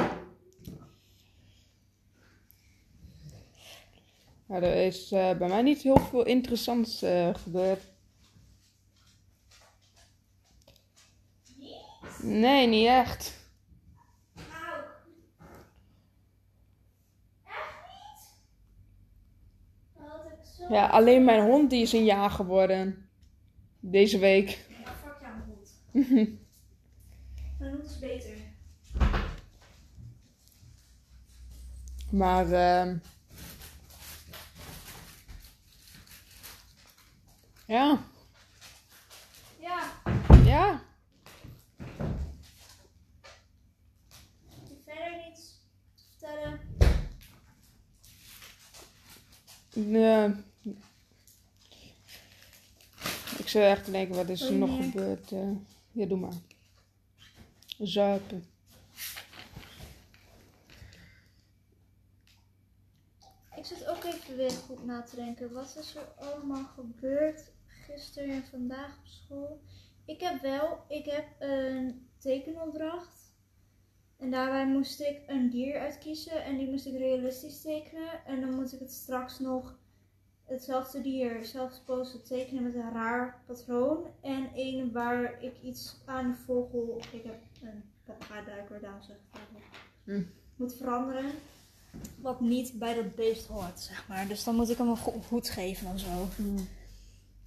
Nou, 4.46 4.62
er 4.62 4.86
is 4.86 5.12
eh, 5.12 5.36
bij 5.36 5.48
mij 5.48 5.62
niet 5.62 5.82
heel 5.82 5.98
veel 5.98 6.24
interessants 6.24 7.02
eh, 7.02 7.34
gebeurd. 7.34 7.82
Nee, 12.22 12.66
niet 12.66 12.86
echt. 12.86 13.34
Nou, 14.34 14.82
echt 17.44 17.86
niet? 17.86 18.28
Dat 19.94 20.08
had 20.08 20.24
ik 20.24 20.44
zo... 20.55 20.55
Ja, 20.68 20.86
alleen 20.86 21.24
mijn 21.24 21.42
hond 21.42 21.70
die 21.70 21.82
is 21.82 21.92
een 21.92 22.04
jaar 22.04 22.30
geworden. 22.30 23.08
Deze 23.80 24.18
week. 24.18 24.48
Ja, 24.84 24.92
fuck 24.92 25.16
jou 25.20 25.34
goed. 25.46 25.70
Mijn 27.58 27.72
hond 27.72 27.84
is 27.84 27.98
beter. 27.98 28.34
Maar, 32.10 32.52
ehm 32.52 32.96
ja, 37.66 37.98
Ja, 39.60 39.82
ja. 40.44 40.82
verder 44.84 45.24
niets 45.26 45.60
te 45.94 46.02
vertellen? 46.10 46.60
Nee. 49.74 50.34
Ik 53.56 53.62
zou 53.62 53.74
echt 53.74 53.90
denken, 53.90 54.14
wat 54.16 54.28
is 54.28 54.40
er 54.40 54.52
nog 54.52 54.68
Wanneer? 54.68 54.90
gebeurd? 54.90 55.32
eh 55.32 55.50
ja, 55.92 56.06
doe 56.06 56.18
maar. 56.18 56.32
Zuipen. 57.78 58.44
Ik 63.56 63.64
zit 63.64 63.86
ook 63.86 64.04
even 64.04 64.36
weer 64.36 64.50
goed 64.50 64.84
na 64.84 65.02
te 65.02 65.16
denken. 65.16 65.52
Wat 65.52 65.76
is 65.80 65.94
er 65.94 66.08
allemaal 66.16 66.64
gebeurd 66.64 67.52
gisteren 67.66 68.30
en 68.34 68.44
vandaag 68.44 68.98
op 68.98 69.06
school? 69.06 69.60
Ik 70.04 70.20
heb 70.20 70.42
wel, 70.42 70.78
ik 70.88 71.04
heb 71.04 71.26
een 71.38 72.08
tekenopdracht. 72.18 73.32
En 74.16 74.30
daarbij 74.30 74.66
moest 74.66 75.00
ik 75.00 75.20
een 75.26 75.50
dier 75.50 75.78
uitkiezen 75.78 76.44
en 76.44 76.56
die 76.58 76.70
moest 76.70 76.86
ik 76.86 76.96
realistisch 76.96 77.60
tekenen. 77.60 78.24
En 78.26 78.40
dan 78.40 78.54
moet 78.54 78.72
ik 78.72 78.78
het 78.80 78.92
straks 78.92 79.38
nog 79.38 79.78
hetzelfde 80.46 81.00
dier, 81.00 81.34
hetzelfde 81.34 81.80
pose 81.84 82.22
tekenen 82.22 82.62
met 82.62 82.74
een 82.74 82.92
raar 82.92 83.42
patroon. 83.46 84.06
En 84.22 84.50
een 84.54 84.92
waar 84.92 85.42
ik 85.42 85.54
iets 85.62 85.96
aan 86.04 86.30
de 86.30 86.36
vogel, 86.46 87.02
ik 87.12 87.22
heb 87.24 87.38
een 87.62 87.82
papaduiker, 88.04 88.80
daar 88.80 89.02
zeg 89.06 89.16
ik 89.16 89.22
vogel, 89.40 89.64
Hm. 90.04 90.22
moet 90.56 90.74
veranderen. 90.74 91.30
Wat 92.20 92.40
niet 92.40 92.78
bij 92.78 92.94
dat 92.94 93.14
beest 93.14 93.46
hoort, 93.46 93.80
zeg 93.80 94.08
maar. 94.08 94.28
Dus 94.28 94.44
dan 94.44 94.54
moet 94.54 94.70
ik 94.70 94.78
hem 94.78 94.88
een 94.88 94.98
hoed 95.28 95.48
geven 95.50 95.86
en 95.88 95.98
zo. 95.98 96.28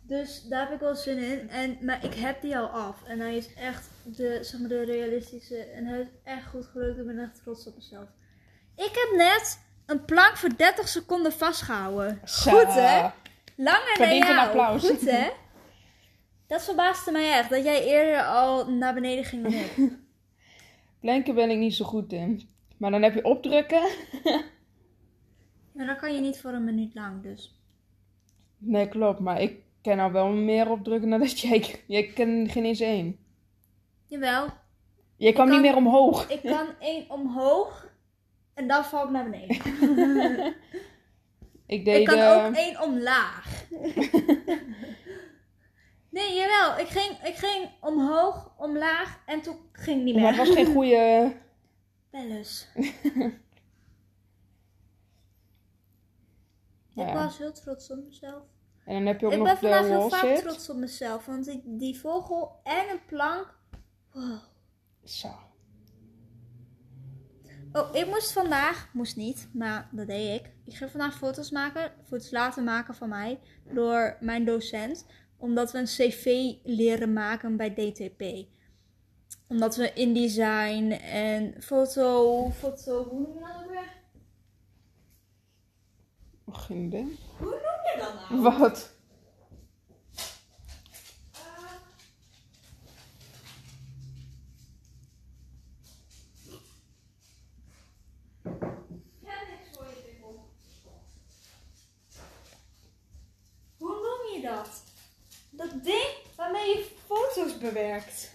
Dus 0.01 0.43
daar 0.43 0.65
heb 0.65 0.73
ik 0.73 0.79
wel 0.79 0.95
zin 0.95 1.17
in. 1.17 1.49
En, 1.49 1.77
maar 1.81 2.05
ik 2.05 2.13
heb 2.13 2.41
die 2.41 2.57
al 2.57 2.67
af. 2.67 3.03
En 3.03 3.19
hij 3.19 3.37
is 3.37 3.53
echt 3.53 3.89
de, 4.03 4.39
zeg 4.41 4.59
maar, 4.59 4.69
de 4.69 4.83
realistische. 4.83 5.57
En 5.57 5.85
hij 5.85 5.99
is 5.99 6.07
echt 6.23 6.47
goed 6.47 6.65
gelukt. 6.65 6.99
Ik 6.99 7.05
ben 7.05 7.19
echt 7.19 7.35
trots 7.43 7.67
op 7.67 7.75
mezelf. 7.75 8.07
Ik 8.75 8.91
heb 9.07 9.17
net 9.17 9.59
een 9.89 10.05
plank 10.05 10.37
voor 10.37 10.49
30 10.57 10.87
seconden 10.87 11.31
vastgehouden. 11.33 12.21
Zo. 12.25 12.51
Goed 12.51 12.73
hè? 12.73 13.01
Langer 13.55 13.85
dan 13.97 14.05
Verdient 14.07 14.27
een 14.27 14.35
jou. 14.35 14.47
applaus. 14.47 14.87
Goed 14.89 15.09
hè? 15.09 15.29
Dat 16.47 16.63
verbaasde 16.63 17.11
mij 17.11 17.31
echt. 17.31 17.49
Dat 17.49 17.63
jij 17.63 17.83
eerder 17.85 18.23
al 18.23 18.69
naar 18.71 18.93
beneden 18.93 19.23
ging 19.25 19.43
dan 19.43 19.53
ik. 19.53 19.75
Planken 21.01 21.35
ben 21.35 21.49
ik 21.49 21.57
niet 21.57 21.75
zo 21.75 21.85
goed 21.85 22.11
in. 22.13 22.49
Maar 22.77 22.91
dan 22.91 23.01
heb 23.01 23.13
je 23.13 23.23
opdrukken. 23.23 23.81
Maar 25.71 25.85
dan 25.87 25.97
kan 25.97 26.13
je 26.13 26.19
niet 26.21 26.39
voor 26.41 26.51
een 26.51 26.63
minuut 26.63 26.95
lang 26.95 27.23
dus. 27.23 27.59
Nee, 28.57 28.87
klopt. 28.87 29.19
Maar 29.19 29.41
ik 29.41 29.59
ken 29.81 29.97
nou 29.97 30.11
wel 30.11 30.27
meer 30.29 30.69
opdrukken 30.69 31.09
dan 31.09 31.19
dat 31.19 31.39
jij... 31.41 31.75
Jij 31.87 32.07
kent 32.07 32.51
geen 32.51 32.65
eens 32.65 32.79
één. 32.79 33.17
Jawel. 34.05 34.47
Jij 35.15 35.33
kwam 35.33 35.45
kan- 35.47 35.55
niet 35.55 35.65
meer 35.65 35.75
omhoog. 35.75 36.29
Ik 36.29 36.41
kan 36.41 36.67
één 36.79 37.09
omhoog. 37.09 37.87
En 38.59 38.67
dan 38.67 38.85
val 38.85 39.03
ik 39.03 39.09
naar 39.09 39.29
beneden. 39.29 39.57
Ik 41.65 41.85
deed... 41.85 41.99
Ik 41.99 42.05
kan 42.05 42.17
eh, 42.17 42.45
ook 42.45 42.55
één 42.55 42.81
omlaag. 42.81 43.69
nee, 46.17 46.35
jawel. 46.35 46.79
Ik 46.79 46.87
ging, 46.87 47.23
ik 47.23 47.35
ging 47.35 47.69
omhoog, 47.81 48.53
omlaag 48.57 49.21
en 49.25 49.41
toen 49.41 49.57
ging 49.71 49.95
het 49.95 50.05
niet 50.05 50.15
meer. 50.15 50.23
Maar 50.23 50.35
het 50.35 50.47
was 50.47 50.55
geen 50.55 50.73
goede... 50.75 51.35
Nou 52.11 52.43
Ik 56.95 57.13
was 57.13 57.37
heel 57.37 57.53
trots 57.53 57.91
op 57.91 57.97
mezelf. 58.05 58.43
En 58.85 58.93
dan 58.93 59.05
heb 59.05 59.19
je 59.19 59.25
ook 59.25 59.31
Ik 59.31 59.37
nog 59.37 59.47
ben 59.47 59.55
de 59.55 59.77
vandaag 59.77 59.89
heel 59.89 60.09
vaak 60.09 60.35
trots 60.35 60.69
op 60.69 60.75
mezelf. 60.75 61.25
Want 61.25 61.45
die, 61.45 61.61
die 61.65 61.99
vogel 61.99 62.59
en 62.63 62.89
een 62.89 63.05
plank. 63.05 63.57
Wow. 64.11 64.39
Zo. 65.03 65.48
Oh, 67.73 67.95
ik 67.95 68.05
moest 68.07 68.31
vandaag, 68.31 68.89
moest 68.93 69.15
niet, 69.15 69.49
maar 69.53 69.89
dat 69.91 70.07
deed 70.07 70.39
ik. 70.41 70.51
Ik 70.65 70.75
ging 70.75 70.91
vandaag 70.91 71.17
foto's 71.17 71.51
maken, 71.51 71.91
foto's 72.07 72.31
laten 72.31 72.63
maken 72.63 72.95
van 72.95 73.09
mij 73.09 73.39
door 73.73 74.17
mijn 74.19 74.45
docent. 74.45 75.05
Omdat 75.37 75.71
we 75.71 75.77
een 75.77 75.85
cv 75.85 76.53
leren 76.63 77.13
maken 77.13 77.57
bij 77.57 77.73
DTP. 77.73 78.47
Omdat 79.47 79.75
we 79.75 79.93
InDesign 79.93 80.91
en 80.91 81.61
foto, 81.61 82.49
foto, 82.51 83.03
hoe 83.03 83.19
noem 83.21 83.33
je 83.33 83.39
dat 83.39 83.63
ook 83.63 83.69
weer? 83.69 83.97
Geen 86.51 86.77
idee. 86.85 87.17
Hoe 87.37 87.47
noem 87.47 87.57
je 87.59 87.95
dat 87.97 88.29
nou? 88.29 88.59
Wat? 88.59 88.97
Ja, 99.23 99.35
niks 99.49 99.77
voor 99.77 99.85
je 99.85 100.01
pikkel. 100.05 100.49
Hoe 103.77 103.89
noem 103.89 104.35
je 104.35 104.41
dat? 104.41 104.83
Dat 105.49 105.83
ding 105.83 106.15
waarmee 106.35 106.67
je 106.67 106.85
foto's 107.07 107.48
bewerkt. 107.59 108.31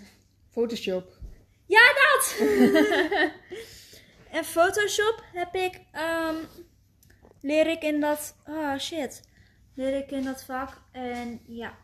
Photoshop. 0.50 1.18
Ja, 1.66 1.80
dat! 1.80 2.36
en 4.38 4.44
Photoshop 4.44 5.24
heb 5.32 5.54
ik, 5.54 5.80
ehm, 5.92 6.34
leer 7.40 7.66
ik 7.66 7.82
in 7.82 8.00
dat, 8.00 8.36
ah 8.44 8.78
shit, 8.78 9.22
leer 9.74 9.96
ik 9.96 10.10
in 10.10 10.24
dat 10.24 10.44
vak. 10.44 10.82
En 10.92 11.40
ja, 11.46 11.74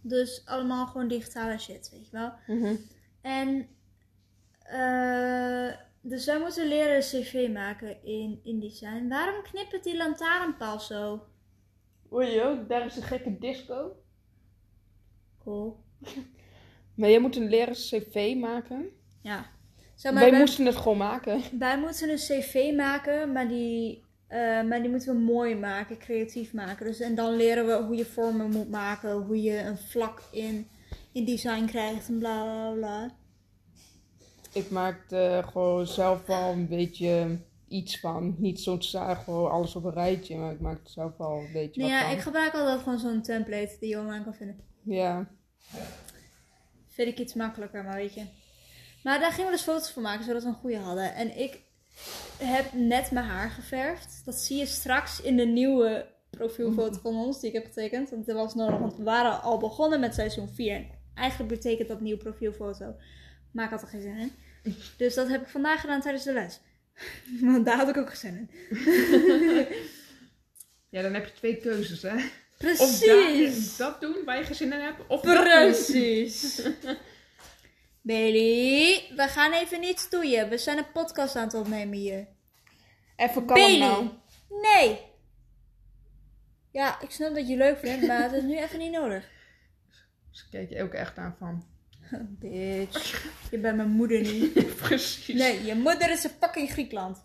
dus 0.00 0.42
allemaal 0.44 0.86
gewoon 0.86 1.08
digitale 1.08 1.58
shit, 1.58 1.90
weet 1.90 2.10
je 2.10 2.16
wel. 2.16 2.32
Mhm. 2.46 2.74
En, 3.20 3.68
eh, 4.58 5.76
dus 6.00 6.26
wij 6.26 6.38
moeten 6.38 6.68
leren 6.68 6.96
een 6.96 7.00
cv 7.00 7.48
maken 7.52 8.04
in 8.04 8.40
InDesign. 8.42 9.08
Waarom 9.08 9.42
knippert 9.42 9.84
die 9.84 9.96
lantaarnpaal 9.96 10.80
zo? 10.80 11.26
Oei, 12.12 12.34
joh, 12.34 12.68
daar 12.68 12.84
is 12.84 12.96
een 12.96 13.02
gekke 13.02 13.38
disco. 13.38 13.96
Cool. 15.38 15.84
Maar 16.96 17.10
jij 17.10 17.20
moet 17.20 17.36
een 17.36 17.48
leren 17.48 17.74
cv 17.74 18.34
maken. 18.36 18.86
Ja. 19.22 19.46
Zeg 19.94 20.12
maar, 20.12 20.22
Wij 20.22 20.30
wij, 20.30 20.40
moesten 20.40 20.66
het 20.66 20.76
gewoon 20.76 20.98
maken. 20.98 21.40
wij 21.58 21.78
moeten 21.78 22.10
een 22.10 22.16
cv 22.16 22.72
maken, 22.76 23.32
maar 23.32 23.48
die, 23.48 24.04
eh, 24.26 24.38
maar 24.62 24.80
die 24.80 24.90
moeten 24.90 25.14
we 25.14 25.20
mooi 25.20 25.54
maken, 25.54 25.98
creatief 25.98 26.52
maken. 26.52 26.86
Dus, 26.86 27.00
en 27.00 27.14
dan 27.14 27.36
leren 27.36 27.66
we 27.66 27.84
hoe 27.86 27.96
je 27.96 28.06
vormen 28.06 28.50
moet 28.50 28.70
maken, 28.70 29.12
hoe 29.12 29.42
je 29.42 29.58
een 29.58 29.78
vlak 29.78 30.22
in, 30.30 30.68
in 31.12 31.24
design 31.24 31.64
krijgt 31.64 32.08
en 32.08 32.18
bla 32.18 32.42
bla 32.42 32.72
bla. 32.72 33.14
Ik 34.52 34.70
maakte 34.70 35.42
gewoon 35.46 35.86
zelf 35.86 36.26
wel 36.26 36.52
een 36.52 36.68
beetje 36.68 37.38
iets 37.68 38.00
van. 38.00 38.34
Niet 38.38 38.60
zo'n 38.60 38.82
gewoon 38.82 39.50
alles 39.50 39.76
op 39.76 39.84
een 39.84 39.92
rijtje. 39.92 40.36
Maar 40.36 40.52
ik 40.52 40.60
maakte 40.60 40.90
zelf 40.90 41.16
wel 41.16 41.38
een 41.38 41.52
beetje 41.52 41.80
Nou 41.80 41.92
wat 41.92 42.00
ja, 42.00 42.06
van. 42.06 42.16
ik 42.16 42.22
gebruik 42.22 42.54
altijd 42.54 42.78
gewoon 42.82 42.98
zo'n 42.98 43.22
template 43.22 43.76
die 43.80 43.88
je 43.88 43.98
online 43.98 44.24
kan 44.24 44.34
vinden. 44.34 44.56
Ja. 44.82 45.28
Vind 46.96 47.08
ik 47.08 47.18
iets 47.18 47.34
makkelijker, 47.34 47.84
maar 47.84 47.94
weet 47.94 48.14
je. 48.14 48.24
Maar 49.02 49.20
daar 49.20 49.32
gingen 49.32 49.50
we 49.50 49.56
dus 49.56 49.64
foto's 49.64 49.90
van 49.90 50.02
maken, 50.02 50.24
zodat 50.24 50.42
we 50.42 50.48
een 50.48 50.54
goede 50.54 50.78
hadden. 50.78 51.14
En 51.14 51.38
ik 51.38 51.60
heb 52.38 52.72
net 52.72 53.10
mijn 53.10 53.26
haar 53.26 53.50
geverfd. 53.50 54.22
Dat 54.24 54.34
zie 54.34 54.58
je 54.58 54.66
straks 54.66 55.20
in 55.20 55.36
de 55.36 55.44
nieuwe 55.44 56.06
profielfoto 56.30 56.98
van 57.00 57.14
ons, 57.14 57.40
die 57.40 57.48
ik 57.48 57.54
heb 57.54 57.64
getekend. 57.66 58.10
Want 58.10 58.26
dat 58.26 58.36
was 58.36 58.54
nodig, 58.54 58.78
want 58.78 58.96
we 58.96 59.02
waren 59.02 59.42
al 59.42 59.58
begonnen 59.58 60.00
met 60.00 60.14
seizoen 60.14 60.48
4. 60.48 60.86
Eigenlijk 61.14 61.50
betekent 61.54 61.88
dat 61.88 62.00
nieuwe 62.00 62.22
profielfoto. 62.22 62.96
Maar 63.52 63.64
ik 63.64 63.70
had 63.70 63.82
er 63.82 63.88
geen 63.88 64.00
zin 64.00 64.16
in. 64.18 64.32
Dus 64.96 65.14
dat 65.14 65.28
heb 65.28 65.42
ik 65.42 65.48
vandaag 65.48 65.80
gedaan 65.80 66.00
tijdens 66.00 66.24
de 66.24 66.32
les. 66.32 66.60
Want 67.40 67.64
daar 67.64 67.76
had 67.76 67.88
ik 67.88 67.96
ook 67.96 68.14
geen 68.14 68.16
zin 68.16 68.48
in. 68.70 69.66
Ja, 70.88 71.02
dan 71.02 71.14
heb 71.14 71.24
je 71.26 71.32
twee 71.32 71.56
keuzes, 71.56 72.02
hè. 72.02 72.16
Of 72.58 72.62
Precies! 72.62 73.76
daar, 73.76 73.90
dat 73.90 74.00
doen 74.00 74.24
waar 74.24 74.38
je 74.38 74.44
geen 74.44 74.54
zin 74.54 74.72
in 74.72 74.80
hebt. 74.80 75.06
Of. 75.06 75.20
Precies. 75.20 76.62
Bailey, 78.02 79.12
we 79.16 79.28
gaan 79.28 79.52
even 79.52 79.80
niet 79.80 79.98
stoeien. 79.98 80.48
We 80.48 80.58
zijn 80.58 80.78
een 80.78 80.92
podcast 80.92 81.36
aan 81.36 81.44
het 81.44 81.54
opnemen 81.54 81.98
hier. 81.98 82.26
Even 83.16 83.46
kalm 83.46 83.78
nou. 83.78 84.08
Nee. 84.48 85.00
Ja, 86.70 87.00
ik 87.00 87.10
snap 87.10 87.34
dat 87.34 87.48
je 87.48 87.56
leuk 87.56 87.78
vindt, 87.78 88.06
maar 88.06 88.22
het 88.22 88.32
is 88.32 88.42
nu 88.42 88.58
even 88.58 88.78
niet 88.78 88.92
nodig. 88.92 89.28
Dus 90.30 90.48
kijk 90.50 90.70
je 90.70 90.82
ook 90.82 90.92
echt 90.92 91.18
aan 91.18 91.36
van. 91.38 91.66
Bitch. 92.40 93.26
Je 93.50 93.58
bent 93.58 93.76
mijn 93.76 93.90
moeder 93.90 94.20
niet. 94.20 94.76
Precies. 94.82 95.38
Nee, 95.38 95.64
je 95.64 95.74
moeder 95.74 96.10
is 96.10 96.24
een 96.24 96.30
fucking 96.40 96.70
Griekenland. 96.70 97.24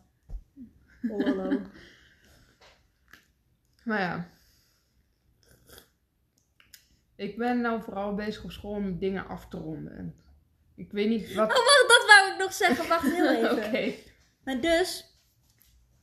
Oh, 1.09 1.23
hallo. 1.23 1.61
Maar 3.83 3.99
ja. 3.99 4.29
Ik 7.21 7.37
ben 7.37 7.61
nou 7.61 7.81
vooral 7.81 8.15
bezig 8.15 8.43
op 8.43 8.51
school 8.51 8.71
om 8.71 8.99
dingen 8.99 9.27
af 9.27 9.47
te 9.47 9.57
ronden. 9.57 10.15
Ik 10.75 10.91
weet 10.91 11.09
niet 11.09 11.33
wat... 11.33 11.49
Oh, 11.49 11.55
wacht, 11.55 11.85
dat 11.87 12.05
wou 12.07 12.31
ik 12.31 12.37
nog 12.37 12.53
zeggen. 12.53 12.87
Wacht 12.87 13.11
heel 13.11 13.29
even. 13.35 13.51
Oké. 13.51 13.93
Maar 14.43 14.61
dus, 14.61 15.05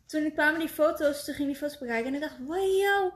toen 0.06 0.24
ik 0.24 0.32
kwamen 0.32 0.60
die 0.60 0.68
foto's, 0.68 1.24
toen 1.24 1.34
ging 1.34 1.48
ik 1.48 1.54
die 1.54 1.62
foto's 1.62 1.78
bekijken 1.78 2.06
en 2.06 2.14
ik 2.14 2.20
dacht, 2.20 2.38
wow, 2.46 3.12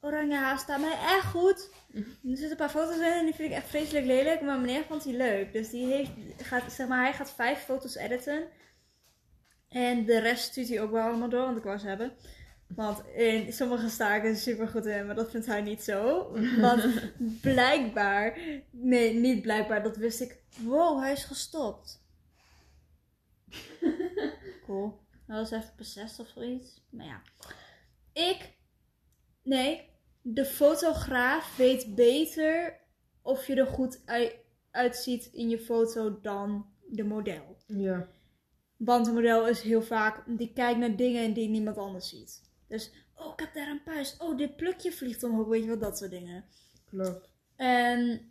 oranje 0.00 0.36
haar 0.36 0.58
staat 0.58 0.80
mij 0.80 0.98
echt 1.06 1.26
goed. 1.26 1.70
Er 1.94 2.04
zitten 2.22 2.50
een 2.50 2.56
paar 2.56 2.70
foto's 2.70 2.96
in 2.96 3.02
en 3.02 3.24
die 3.24 3.34
vind 3.34 3.50
ik 3.50 3.56
echt 3.56 3.68
vreselijk 3.68 4.06
lelijk, 4.06 4.40
maar 4.40 4.58
meneer 4.58 4.84
vond 4.84 5.02
die 5.02 5.16
leuk. 5.16 5.52
Dus 5.52 5.70
die 5.70 5.86
heeft, 5.86 6.10
gaat, 6.36 6.72
zeg 6.72 6.88
maar, 6.88 7.04
hij 7.04 7.12
gaat 7.12 7.32
vijf 7.34 7.58
foto's 7.58 7.96
editen. 7.96 8.48
En 9.68 10.04
de 10.04 10.18
rest 10.18 10.44
stuurt 10.44 10.68
hij 10.68 10.80
ook 10.80 10.90
wel 10.90 11.02
allemaal 11.02 11.28
door, 11.28 11.44
want 11.44 11.64
ik 11.64 11.80
ze 11.80 11.88
hebben. 11.88 12.12
Want 12.74 13.06
in 13.06 13.52
sommige 13.52 13.88
staken 13.88 14.30
is 14.30 14.42
super 14.42 14.68
goed 14.68 14.86
in, 14.86 15.06
maar 15.06 15.14
dat 15.14 15.30
vindt 15.30 15.46
hij 15.46 15.62
niet 15.62 15.82
zo. 15.82 16.30
Want 16.60 16.84
blijkbaar, 17.40 18.38
nee, 18.70 19.14
niet 19.14 19.42
blijkbaar, 19.42 19.82
dat 19.82 19.96
wist 19.96 20.20
ik. 20.20 20.42
Wow, 20.64 21.00
hij 21.00 21.12
is 21.12 21.24
gestopt. 21.24 22.00
Cool. 24.64 25.00
Dat 25.26 25.36
was 25.36 25.50
even 25.60 25.72
besest 25.76 26.18
of 26.18 26.28
zoiets. 26.28 26.82
Maar 26.90 27.06
ja. 27.06 27.22
Ik. 28.12 28.52
Nee. 29.42 29.90
De 30.22 30.44
fotograaf 30.44 31.56
weet 31.56 31.94
beter 31.94 32.80
of 33.22 33.46
je 33.46 33.54
er 33.54 33.66
goed 33.66 34.02
ui- 34.06 34.32
uitziet 34.70 35.24
in 35.32 35.48
je 35.48 35.58
foto 35.58 36.20
dan 36.20 36.66
de 36.88 37.04
model. 37.04 37.56
Ja. 37.66 38.08
Want 38.76 39.04
de 39.04 39.12
model 39.12 39.48
is 39.48 39.60
heel 39.60 39.82
vaak. 39.82 40.22
Die 40.26 40.52
kijkt 40.52 40.78
naar 40.78 40.96
dingen 40.96 41.32
die 41.32 41.48
niemand 41.48 41.78
anders 41.78 42.08
ziet. 42.08 42.50
Dus. 42.72 42.90
Oh, 43.14 43.32
ik 43.32 43.40
heb 43.40 43.54
daar 43.54 43.68
een 43.68 43.82
puist. 43.82 44.20
Oh, 44.20 44.36
dit 44.36 44.56
plukje 44.56 44.92
vliegt 44.92 45.22
omhoog. 45.22 45.46
Weet 45.46 45.62
je 45.62 45.68
wat, 45.68 45.80
dat 45.80 45.98
soort 45.98 46.10
dingen. 46.10 46.44
Klopt. 46.84 47.28
En 47.56 48.30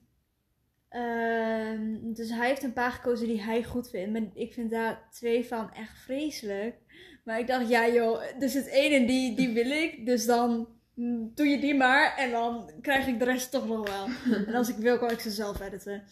ehm, 0.90 2.14
dus 2.14 2.30
hij 2.30 2.48
heeft 2.48 2.64
een 2.64 2.74
paar 2.74 2.92
gekozen 2.92 3.28
die 3.28 3.42
hij 3.42 3.64
goed 3.64 3.90
vindt. 3.90 4.12
Maar 4.12 4.30
ik 4.34 4.54
vind 4.54 4.72
daar 4.72 5.10
twee 5.12 5.46
van 5.46 5.74
echt 5.74 6.00
vreselijk. 6.00 6.76
Maar 7.24 7.40
ik 7.40 7.48
dacht, 7.48 7.70
ja 7.70 7.88
joh, 7.88 8.22
er 8.40 8.50
zit 8.50 8.68
één 8.68 8.92
en 8.92 9.08
die, 9.08 9.36
die 9.36 9.54
wil 9.54 9.72
ik. 9.72 10.06
Dus 10.06 10.26
dan 10.26 10.68
mm, 10.94 11.32
doe 11.36 11.48
je 11.48 11.60
die 11.60 11.76
maar. 11.76 12.18
En 12.18 12.32
dan 12.32 12.72
krijg 12.82 13.08
ik 13.08 13.20
de 13.20 13.26
rest 13.26 13.52
toch 13.52 13.68
nog 13.68 13.88
wel. 13.90 14.08
en 14.48 14.54
als 14.54 14.70
ik 14.70 14.76
wil, 14.76 14.98
kan 14.98 15.12
ik 15.12 15.20
ze 15.20 15.32
zelf 15.32 15.60
editen. 15.60 16.04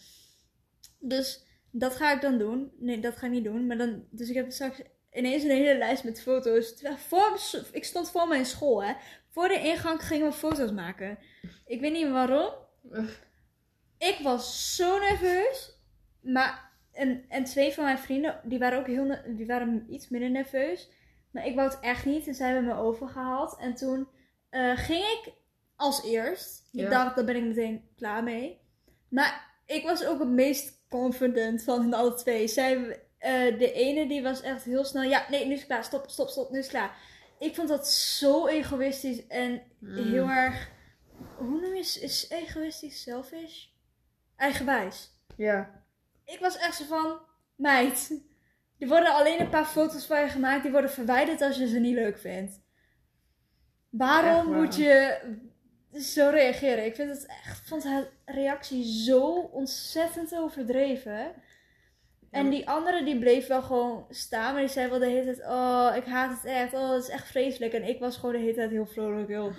Dus 0.98 1.44
dat 1.70 1.96
ga 1.96 2.14
ik 2.14 2.20
dan 2.20 2.38
doen. 2.38 2.72
Nee, 2.78 3.00
dat 3.00 3.16
ga 3.16 3.26
ik 3.26 3.32
niet 3.32 3.44
doen. 3.44 3.66
Maar 3.66 3.78
dan, 3.78 4.04
dus 4.10 4.28
ik 4.28 4.34
heb 4.34 4.50
straks 4.50 4.82
ineens 5.12 5.42
een 5.42 5.50
hele 5.50 5.78
lijst 5.78 6.04
met 6.04 6.22
foto's. 6.22 6.74
Terwijl 6.74 6.96
voor, 6.96 7.40
ik 7.72 7.84
stond 7.84 8.10
voor 8.10 8.28
mijn 8.28 8.46
school, 8.46 8.82
hè. 8.84 8.94
Voor 9.28 9.48
de 9.48 9.60
ingang 9.60 10.02
gingen 10.02 10.26
we 10.26 10.32
foto's 10.32 10.72
maken. 10.72 11.18
Ik 11.66 11.80
weet 11.80 11.92
niet 11.92 12.10
waarom. 12.10 12.52
Ik 13.98 14.18
was 14.22 14.76
zo 14.76 14.98
nerveus. 14.98 15.78
Maar, 16.20 16.70
en, 16.92 17.24
en 17.28 17.44
twee 17.44 17.72
van 17.72 17.84
mijn 17.84 17.98
vrienden, 17.98 18.40
die 18.44 18.58
waren 18.58 18.78
ook 18.78 18.86
heel, 18.86 19.16
die 19.26 19.46
waren 19.46 19.86
iets 19.88 20.08
minder 20.08 20.30
nerveus. 20.30 20.90
Maar 21.30 21.46
ik 21.46 21.54
wou 21.54 21.68
het 21.68 21.80
echt 21.80 22.04
niet. 22.04 22.26
En 22.26 22.34
zij 22.34 22.46
hebben 22.46 22.66
me 22.66 22.82
overgehaald. 22.82 23.56
En 23.58 23.74
toen 23.74 24.08
eh, 24.50 24.76
ging 24.76 25.04
ik 25.04 25.32
als 25.76 26.04
eerst. 26.04 26.68
Ja. 26.72 26.84
Ik 26.84 26.90
dacht, 26.90 27.16
daar 27.16 27.24
ben 27.24 27.36
ik 27.36 27.44
meteen 27.44 27.88
klaar 27.96 28.22
mee. 28.22 28.60
Maar 29.08 29.50
ik 29.66 29.84
was 29.84 30.04
ook 30.04 30.18
het 30.18 30.28
meest 30.28 30.86
confident 30.88 31.62
van 31.62 31.94
alle 31.94 32.14
twee. 32.14 32.48
Zij, 32.48 33.00
eh, 33.20 33.58
de 33.58 33.72
ene 33.72 34.06
die 34.08 34.22
was 34.22 34.40
echt 34.42 34.64
heel 34.64 34.84
snel. 34.84 35.02
Ja, 35.02 35.26
nee, 35.30 35.46
nu 35.46 35.52
is 35.52 35.58
het 35.58 35.66
klaar. 35.68 35.84
Stop, 35.84 36.04
stop, 36.10 36.28
stop. 36.28 36.50
Nu 36.50 36.58
is 36.58 36.64
het 36.64 36.74
klaar. 36.74 36.96
Ik 37.38 37.54
vond 37.54 37.68
dat 37.68 37.88
zo 37.88 38.46
egoïstisch 38.46 39.26
en 39.26 39.62
Mm. 39.78 39.96
heel 40.12 40.28
erg. 40.28 40.70
Hoe 41.36 41.60
noem 41.60 41.74
je 41.74 41.78
is, 41.78 41.98
is 41.98 42.28
egoïstisch? 42.30 43.02
Selfish? 43.02 43.66
Eigenwijs. 44.36 45.10
Ja. 45.36 45.84
Ik 46.24 46.38
was 46.40 46.56
echt 46.56 46.76
zo 46.76 46.84
van. 46.84 47.18
Meid. 47.56 48.20
Er 48.78 48.88
worden 48.88 49.14
alleen 49.14 49.40
een 49.40 49.50
paar 49.50 49.64
foto's 49.66 50.06
van 50.06 50.20
je 50.20 50.28
gemaakt. 50.28 50.62
Die 50.62 50.72
worden 50.72 50.90
verwijderd 50.90 51.40
als 51.42 51.56
je 51.56 51.68
ze 51.68 51.78
niet 51.78 51.94
leuk 51.94 52.18
vindt. 52.18 52.60
Waarom 53.90 54.48
waar. 54.50 54.58
moet 54.60 54.76
je 54.76 55.18
zo 55.92 56.28
reageren? 56.30 56.84
Ik 56.84 56.94
vind 56.94 57.10
het 57.10 57.26
echt, 57.26 57.68
vond 57.68 57.84
haar 57.84 58.04
reactie 58.24 58.84
zo 59.04 59.38
ontzettend 59.40 60.34
overdreven. 60.34 61.32
En 62.30 62.50
die 62.50 62.68
andere 62.68 63.04
die 63.04 63.18
bleef 63.18 63.46
wel 63.46 63.62
gewoon 63.62 64.06
staan. 64.10 64.52
Maar 64.52 64.62
die 64.62 64.70
zei 64.70 64.88
wel 64.90 64.98
de 64.98 65.06
hele 65.06 65.24
tijd: 65.24 65.40
Oh, 65.48 65.92
ik 65.96 66.04
haat 66.04 66.30
het 66.36 66.44
echt. 66.44 66.72
Oh, 66.74 66.92
het 66.92 67.02
is 67.02 67.08
echt 67.08 67.26
vreselijk. 67.28 67.72
En 67.72 67.88
ik 67.88 67.98
was 68.00 68.16
gewoon 68.16 68.34
de 68.34 68.40
hele 68.40 68.54
tijd 68.54 68.70
heel 68.70 68.86
vrolijk. 68.86 69.28
Heel, 69.28 69.52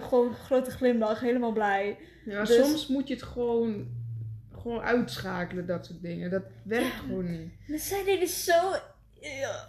gewoon 0.00 0.26
een 0.28 0.34
grote 0.34 0.70
glimlach. 0.70 1.20
Helemaal 1.20 1.52
blij. 1.52 1.98
ja 2.24 2.44
Dus- 2.44 2.56
soms 2.56 2.86
moet 2.86 3.08
je 3.08 3.14
het 3.14 3.22
gewoon, 3.22 3.88
gewoon 4.52 4.80
uitschakelen, 4.80 5.66
dat 5.66 5.86
soort 5.86 6.02
dingen. 6.02 6.30
Dat 6.30 6.42
werkt 6.64 6.86
Ja. 6.86 6.92
gewoon 6.92 7.30
niet. 7.30 7.52
Maar 7.68 7.78
zij 7.78 8.04
deden 8.04 8.28
zo 8.28 8.72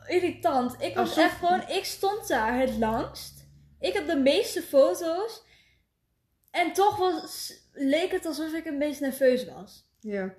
irritant. 0.07 0.73
Ik 0.81 0.95
was 0.95 1.07
Alsof- 1.09 1.23
echt 1.23 1.37
gewoon, 1.37 1.61
ik 1.69 1.83
stond 1.85 2.27
daar 2.27 2.59
het 2.59 2.77
langst. 2.77 3.47
Ik 3.79 3.93
heb 3.93 4.07
de 4.07 4.15
meeste 4.19 4.61
foto's. 4.61 5.43
En 6.51 6.73
toch 6.73 6.97
was, 6.97 7.53
leek 7.73 8.11
het 8.11 8.25
alsof 8.25 8.53
ik 8.53 8.65
een 8.65 8.79
beetje 8.79 9.05
nerveus 9.05 9.45
was. 9.45 9.87
Ja. 9.99 10.33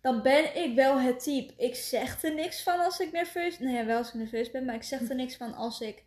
Dan 0.00 0.22
ben 0.22 0.56
ik 0.56 0.74
wel 0.74 1.00
het 1.00 1.22
type. 1.22 1.52
Ik 1.56 1.74
zeg 1.74 2.22
er 2.22 2.34
niks 2.34 2.62
van 2.62 2.80
als 2.80 3.00
ik 3.00 3.12
nerveus 3.12 3.56
ben. 3.58 3.66
Nee, 3.72 3.84
wel 3.84 3.96
als 3.98 4.08
ik 4.08 4.14
nerveus 4.14 4.50
ben. 4.50 4.64
Maar 4.64 4.74
ik 4.74 4.82
zeg 4.82 5.08
er 5.08 5.14
niks 5.14 5.36
van 5.36 5.54
als 5.54 5.80
ik 5.80 6.04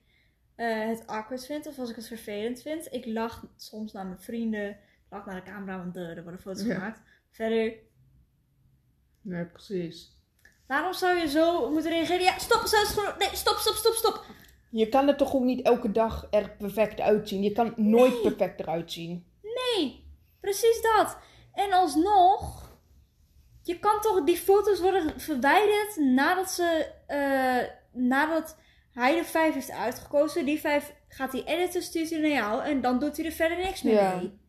eh, 0.56 0.88
het 0.88 1.08
awkward 1.08 1.45
vind. 1.45 1.67
Of 1.67 1.79
als 1.79 1.89
ik 1.89 1.95
het 1.95 2.08
vervelend 2.08 2.62
vind. 2.62 2.88
Ik 2.93 3.06
lach 3.06 3.45
soms 3.58 3.91
naar 3.91 4.06
mijn 4.06 4.19
vrienden. 4.21 4.69
Ik 4.69 4.77
lach 5.10 5.25
naar 5.25 5.43
de 5.43 5.51
camera. 5.51 5.77
Want 5.77 5.93
de, 5.93 5.99
er 5.99 6.23
worden 6.23 6.41
foto's 6.41 6.63
Ja. 6.65 6.73
gemaakt. 6.73 7.01
Verder. 7.32 7.73
Nee, 9.21 9.45
precies. 9.45 10.12
Waarom 10.67 10.93
zou 10.93 11.17
je 11.17 11.27
zo 11.29 11.69
moeten 11.71 11.91
reageren? 11.91 12.23
Ja, 12.23 12.38
stop, 12.39 12.65
zo 12.65 12.82
is 12.82 12.95
Nee, 13.17 13.36
stop, 13.36 13.56
stop, 13.58 13.73
stop, 13.75 13.93
stop. 13.93 14.25
Je 14.69 14.89
kan 14.89 15.08
er 15.08 15.17
toch 15.17 15.34
ook 15.36 15.43
niet 15.43 15.65
elke 15.65 15.91
dag 15.91 16.27
er 16.32 16.49
perfect 16.58 16.99
uitzien. 17.01 17.43
Je 17.43 17.51
kan 17.51 17.73
nooit 17.75 18.12
Nee. 18.13 18.21
perfect 18.21 18.60
eruit 18.60 18.91
zien. 18.91 19.25
Nee, 19.41 20.06
precies 20.39 20.82
dat. 20.82 21.17
En 21.53 21.71
alsnog, 21.71 22.62
je 23.63 23.80
kan 23.80 24.02
toch 24.02 24.23
die 24.23 24.38
foto's 24.38 24.80
worden 24.80 25.19
verwijderd 25.19 25.95
nadat 25.95 26.52
ze, 26.52 26.91
eh, 27.08 27.69
nadat 27.91 28.58
hij 28.91 29.15
de 29.15 29.23
vijf 29.23 29.54
heeft 29.54 29.71
uitgekozen. 29.71 30.45
Die 30.45 30.60
vijf 30.60 30.93
gaat 31.08 31.32
hij 31.32 31.43
editen, 31.43 31.82
stuurt 31.84 32.10
hij 32.10 32.19
naar 32.19 32.30
jou 32.30 32.63
en 32.63 32.82
dan 32.82 32.99
doet 32.99 33.17
hij 33.17 33.26
er 33.26 33.32
verder 33.32 33.58
niks 33.58 33.82
meer 33.82 33.93
Ja. 33.93 34.15
mee. 34.15 34.41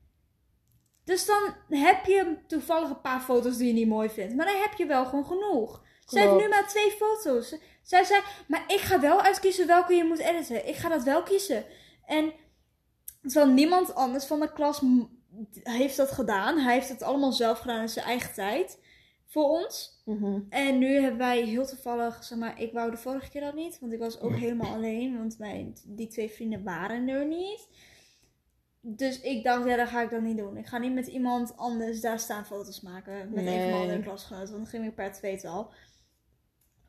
Dus 1.05 1.27
dan 1.27 1.55
heb 1.69 2.05
je 2.05 2.37
toevallig 2.47 2.89
een 2.89 3.01
paar 3.01 3.21
foto's 3.21 3.57
die 3.57 3.67
je 3.67 3.73
niet 3.73 3.89
mooi 3.89 4.09
vindt. 4.09 4.35
Maar 4.35 4.47
dan 4.47 4.61
heb 4.61 4.73
je 4.77 4.87
wel 4.87 5.05
gewoon 5.05 5.27
genoeg. 5.27 5.83
Zij 6.05 6.23
heeft 6.23 6.43
nu 6.43 6.49
maar 6.49 6.69
twee 6.69 6.91
foto's. 6.91 7.57
Zij 7.83 8.05
zei, 8.05 8.21
maar 8.49 8.65
ik 8.67 8.81
ga 8.81 9.01
wel 9.01 9.21
uitkiezen 9.21 9.67
welke 9.67 9.95
je 9.95 10.05
moet 10.05 10.19
editen. 10.19 10.69
Ik 10.69 10.77
ga 10.77 10.89
dat 10.89 11.03
wel 11.03 11.23
kiezen. 11.23 11.65
En 12.07 12.33
terwijl 13.23 13.53
niemand 13.53 13.95
anders 13.95 14.25
van 14.25 14.41
de 14.41 14.53
klas 14.53 14.81
heeft 15.63 15.97
dat 15.97 16.11
gedaan. 16.11 16.59
Hij 16.59 16.75
heeft 16.75 16.89
het 16.89 17.03
allemaal 17.03 17.33
zelf 17.33 17.59
gedaan 17.59 17.81
in 17.81 17.89
zijn 17.89 18.07
eigen 18.07 18.35
tijd. 18.35 18.79
Voor 19.35 19.49
ons. 19.49 20.03
Mhm. 20.05 20.41
En 20.49 20.79
nu 20.79 21.01
hebben 21.01 21.19
wij 21.19 21.43
heel 21.43 21.67
toevallig, 21.67 22.25
zeg 22.25 22.39
maar, 22.39 22.61
ik 22.61 22.73
wou 22.73 22.91
de 22.91 22.97
vorige 22.97 23.31
keer 23.31 23.41
dat 23.41 23.55
niet. 23.55 23.79
Want 23.81 23.93
ik 23.93 23.99
was 23.99 24.21
ook 24.21 24.37
helemaal 24.37 24.75
alleen. 24.77 25.19
Want 25.19 25.39
mijn, 25.39 25.77
die 25.85 26.09
twee 26.09 26.31
vrienden 26.31 26.63
waren 26.63 27.09
er 27.09 27.27
niet. 27.27 27.69
Dus 28.81 29.21
ik 29.21 29.45
dacht, 29.45 29.67
ja, 29.67 29.77
dat 29.77 29.89
ga 29.89 30.03
ik 30.03 30.11
dan 30.11 30.23
niet 30.25 30.37
doen. 30.37 30.57
Ik 30.57 30.67
ga 30.67 30.79
niet 30.79 30.93
met 30.93 31.07
iemand 31.07 31.57
anders 31.57 32.01
daar 32.01 32.19
staan 32.19 32.47
foto's 32.47 32.81
maken. 32.81 33.13
Met 33.13 33.27
een 33.27 33.35
van 33.35 33.45
mijn 33.45 33.71
Nee. 33.71 33.81
andere 33.81 34.03
klasgenoten. 34.03 34.53
Want 34.53 34.63
dan 34.63 34.67
ging 34.73 34.87
ik 34.87 34.95
per 34.95 35.13
tweetal. 35.13 35.73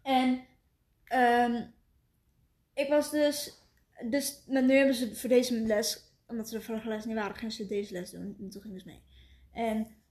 En 0.02 0.46
ehm, 1.04 1.64
ik 2.74 2.90
was 2.90 3.12
dus... 3.12 3.64
Dus 4.10 4.44
nu 4.46 4.74
hebben 4.74 4.96
ze 4.96 5.16
voor 5.16 5.30
deze 5.30 5.60
les... 5.60 6.14
Omdat 6.28 6.50
ze 6.50 6.56
de 6.58 6.62
vorige 6.64 6.88
les 6.88 7.06
niet 7.06 7.16
waren, 7.16 7.36
gingen 7.36 7.54
ze 7.54 7.68
deze 7.68 7.94
les 7.94 8.10
doen. 8.12 8.36
En 8.40 8.50
toen 8.50 8.62
ging 8.62 8.74
dus 8.74 8.84
mee. 8.84 9.02
En... 9.52 10.04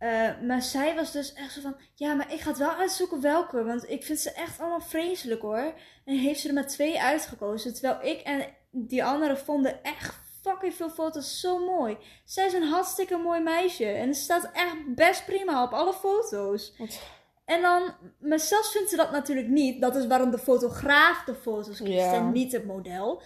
eh, 0.00 0.40
maar 0.46 0.62
zij 0.62 0.94
was 0.94 1.12
dus 1.12 1.32
echt 1.32 1.52
zo 1.52 1.60
van... 1.60 1.76
Ja, 1.94 2.14
maar 2.14 2.32
ik 2.32 2.40
ga 2.40 2.48
het 2.48 2.58
wel 2.58 2.74
uitzoeken 2.74 3.20
welke. 3.20 3.64
Want 3.64 3.90
ik 3.90 4.04
vind 4.04 4.18
ze 4.18 4.30
echt 4.32 4.60
allemaal 4.60 4.80
vreselijk 4.80 5.42
hoor. 5.42 5.72
En 6.04 6.16
heeft 6.18 6.40
ze 6.40 6.48
er 6.48 6.54
maar 6.54 6.66
twee 6.66 7.00
uitgekozen. 7.00 7.74
Terwijl 7.74 8.12
ik 8.14 8.20
en 8.20 8.46
die 8.70 9.04
anderen 9.04 9.38
vonden 9.38 9.82
echt 9.82 10.14
fucking 10.42 10.74
veel 10.74 10.90
foto's 10.90 11.40
zo 11.40 11.58
mooi. 11.64 11.96
Zij 12.24 12.46
is 12.46 12.52
een 12.52 12.68
hartstikke 12.68 13.16
mooi 13.16 13.40
meisje. 13.40 13.86
En 13.86 14.06
het 14.08 14.16
staat 14.16 14.50
echt 14.52 14.94
best 14.94 15.24
prima 15.24 15.62
op 15.62 15.72
alle 15.72 15.92
foto's. 15.92 16.74
Wat- 16.78 17.00
En 17.44 17.62
dan, 17.62 17.94
maar 18.20 18.40
zelfs 18.40 18.70
vindt 18.72 18.90
ze 18.90 18.96
dat 18.96 19.10
natuurlijk 19.10 19.48
niet. 19.48 19.80
Dat 19.80 19.96
is 19.96 20.06
waarom 20.06 20.30
de 20.30 20.38
fotograaf 20.38 21.24
de 21.24 21.34
foto's 21.34 21.76
kiest 21.78 21.88
en 22.12 22.32
niet 22.32 22.52
het 22.52 22.64
model. 22.66 23.22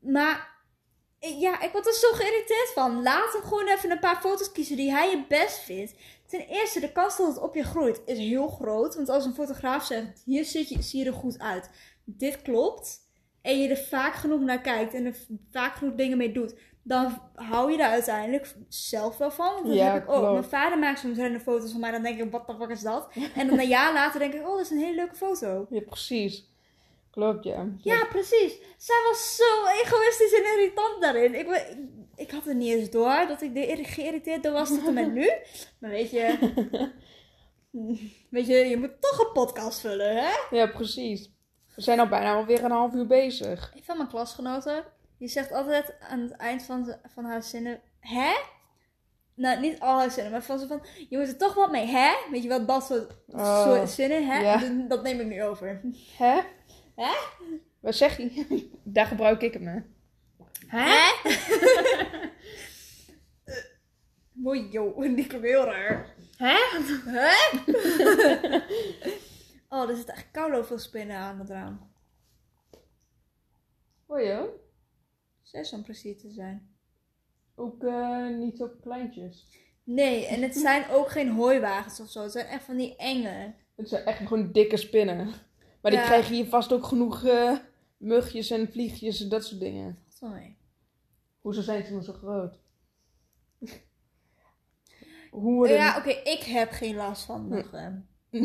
Maar 0.00 0.54
ja, 1.38 1.60
ik 1.60 1.72
word 1.72 1.86
er 1.86 1.92
zo 1.92 2.12
geïrriteerd 2.12 2.70
van. 2.74 3.02
Laat 3.02 3.32
hem 3.32 3.42
gewoon 3.42 3.68
even 3.68 3.90
een 3.90 3.98
paar 3.98 4.20
foto's 4.20 4.52
kiezen 4.52 4.76
die 4.76 4.90
hij 4.90 5.10
het 5.10 5.28
best 5.28 5.58
vindt. 5.58 5.94
Ten 6.26 6.40
eerste, 6.48 6.80
de 6.80 6.92
kans 6.92 7.16
dat 7.16 7.26
het 7.26 7.38
op 7.38 7.54
je 7.54 7.64
groeit 7.64 8.00
is 8.04 8.18
heel 8.18 8.48
groot. 8.48 8.94
Want 8.94 9.08
als 9.08 9.24
een 9.24 9.34
fotograaf 9.34 9.84
zegt, 9.84 10.22
hier 10.24 10.44
zit 10.44 10.68
je, 10.68 10.82
zie 10.82 11.00
je 11.00 11.06
er 11.06 11.12
goed 11.16 11.38
uit. 11.38 11.70
Dit 12.04 12.42
klopt. 12.42 13.04
En 13.42 13.58
je 13.60 13.68
er 13.68 13.76
vaak 13.76 14.14
genoeg 14.14 14.40
naar 14.40 14.60
kijkt 14.60 14.94
en 14.94 15.04
er 15.06 15.16
vaak 15.52 15.76
genoeg 15.76 15.94
dingen 15.94 16.16
mee 16.18 16.32
doet. 16.32 16.54
Dan 16.82 17.22
hou 17.34 17.72
je 17.72 17.78
er 17.78 17.88
uiteindelijk 17.88 18.54
zelf 18.68 19.16
wel 19.16 19.30
van. 19.30 19.62
Dat 19.64 19.74
Ja, 19.74 19.92
heb 19.92 20.02
ik 20.02 20.08
ook. 20.08 20.16
klopt. 20.18 20.32
Mijn 20.32 20.44
vader 20.44 20.78
maakt 20.78 20.98
soms 20.98 21.18
random 21.18 21.40
foto's 21.40 21.70
van 21.70 21.80
mij. 21.80 21.90
Dan 21.90 22.02
denk 22.02 22.20
ik, 22.20 22.30
wat 22.30 22.46
de 22.46 22.54
fuck 22.58 22.68
is 22.70 22.80
dat? 22.80 23.08
En 23.36 23.46
dan 23.48 23.58
een 23.58 23.68
jaar 23.68 23.92
later 23.92 24.18
denk 24.20 24.34
ik, 24.34 24.40
oh, 24.40 24.50
dat 24.56 24.60
is 24.60 24.70
een 24.70 24.78
hele 24.78 24.94
leuke 24.94 25.14
foto. 25.14 25.66
Ja, 25.70 25.80
precies. 25.80 26.54
Klopt, 27.16 27.44
ja. 27.44 27.66
Ja, 27.78 28.04
precies. 28.04 28.58
Zij 28.76 28.96
was 29.08 29.36
zo 29.36 29.66
egoïstisch 29.82 30.32
en 30.32 30.44
irritant 30.58 31.00
daarin. 31.02 31.34
Ik, 31.34 31.46
ik, 31.48 31.76
ik 32.16 32.30
had 32.30 32.44
het 32.44 32.56
niet 32.56 32.72
eens 32.74 32.90
door 32.90 33.24
dat 33.28 33.42
ik 33.42 33.56
er 33.56 33.84
geïrriteerd 33.86 34.42
door 34.42 34.52
was 34.52 34.68
tot 34.68 34.86
en 34.86 34.94
met 34.94 35.12
nu. 35.12 35.30
Maar 35.80 35.90
weet 35.90 36.10
je, 36.10 36.36
weet 38.30 38.46
je, 38.46 38.54
je 38.54 38.76
moet 38.76 39.00
toch 39.00 39.18
een 39.18 39.32
podcast 39.32 39.80
vullen, 39.80 40.16
hè? 40.16 40.30
Ja, 40.56 40.66
precies. 40.66 41.30
We 41.74 41.82
zijn 41.82 42.00
al 42.00 42.08
bijna 42.08 42.34
alweer 42.34 42.64
een 42.64 42.70
half 42.70 42.92
uur 42.94 43.06
bezig. 43.06 43.72
Een 43.74 43.84
van 43.84 43.96
mijn 43.96 44.08
klasgenoten, 44.08 44.84
die 45.18 45.28
zegt 45.28 45.52
altijd 45.52 45.94
aan 46.00 46.20
het 46.20 46.30
eind 46.32 46.62
van, 46.62 46.84
ze- 46.84 46.98
van 47.14 47.24
haar 47.24 47.42
zinnen, 47.42 47.80
hè? 48.00 48.32
Nou, 49.34 49.60
niet 49.60 49.80
al 49.80 49.98
haar 49.98 50.10
zinnen, 50.10 50.32
maar 50.32 50.42
van 50.42 50.58
zo 50.58 50.66
van, 50.66 50.82
je 51.08 51.18
moet 51.18 51.28
er 51.28 51.36
toch 51.36 51.54
wat 51.54 51.70
mee, 51.70 51.86
hè? 51.86 52.12
Weet 52.30 52.42
je 52.42 52.48
wel, 52.48 52.66
dat 52.66 52.84
soort, 52.86 53.12
Oh, 53.26 53.62
soort 53.62 53.90
zinnen, 53.90 54.26
hè? 54.26 54.40
ja. 54.40 54.56
Dat, 54.58 54.88
dat 54.88 55.02
neem 55.02 55.20
ik 55.20 55.26
nu 55.26 55.44
over. 55.44 55.80
Hè? 56.16 56.38
Hè? 56.96 57.14
Wat 57.80 57.94
zeg 57.94 58.16
je? 58.16 58.68
Daar 58.82 59.06
gebruik 59.06 59.42
ik 59.42 59.52
hem 59.52 59.64
mee. 59.64 59.82
Hè? 60.66 61.12
Mooi, 64.32 64.68
joh. 64.68 65.00
Die 65.16 65.26
kwam 65.26 65.42
heel 65.42 65.64
raar. 65.64 66.14
Hè? 66.36 66.56
Hè? 67.04 67.56
oh, 69.68 69.90
er 69.90 69.96
zit 69.96 70.08
echt 70.08 70.30
koude 70.30 70.64
veel 70.64 70.78
spinnen 70.78 71.16
aan 71.16 71.38
het 71.38 71.48
raam. 71.48 71.90
Hoor 74.06 74.20
je? 74.20 74.64
Zes 75.42 75.72
om 75.72 75.82
precies 75.82 76.20
te 76.20 76.30
zijn. 76.30 76.74
Ook 77.54 77.84
eh, 77.84 78.28
niet 78.28 78.56
zo 78.56 78.68
kleintjes. 78.80 79.46
Nee, 79.84 80.26
en 80.26 80.42
het 80.42 80.56
zijn 80.56 80.90
ook 80.90 81.10
geen 81.10 81.30
hooiwagens 81.30 82.00
of 82.00 82.08
zo. 82.08 82.22
Het 82.22 82.32
zijn 82.32 82.46
echt 82.46 82.64
van 82.64 82.76
die 82.76 82.96
enge. 82.96 83.54
Het 83.76 83.88
zijn 83.88 84.04
echt 84.04 84.18
gewoon 84.18 84.52
dikke 84.52 84.76
spinnen. 84.76 85.32
Maar 85.86 85.94
die 85.94 86.04
Ja. 86.04 86.10
krijgen 86.10 86.34
hier 86.34 86.46
vast 86.46 86.72
ook 86.72 86.84
genoeg 86.84 87.24
eh, 87.24 87.56
mugjes 87.96 88.50
en 88.50 88.68
vliegjes 88.72 89.20
en 89.22 89.28
dat 89.28 89.44
soort 89.44 89.60
dingen. 89.60 89.98
Wel 90.20 90.30
mee. 90.30 90.56
Hoezo 91.40 91.60
zijn 91.62 91.84
ze 91.86 91.92
dan 91.92 92.02
zo 92.02 92.12
groot? 92.12 92.58
Hoe. 95.30 95.68
Ja, 95.68 95.96
oké, 95.98 96.08
ik 96.10 96.42
heb 96.42 96.70
geen 96.70 96.94
last 96.96 97.24
van 97.24 97.48
muggen. 97.48 98.08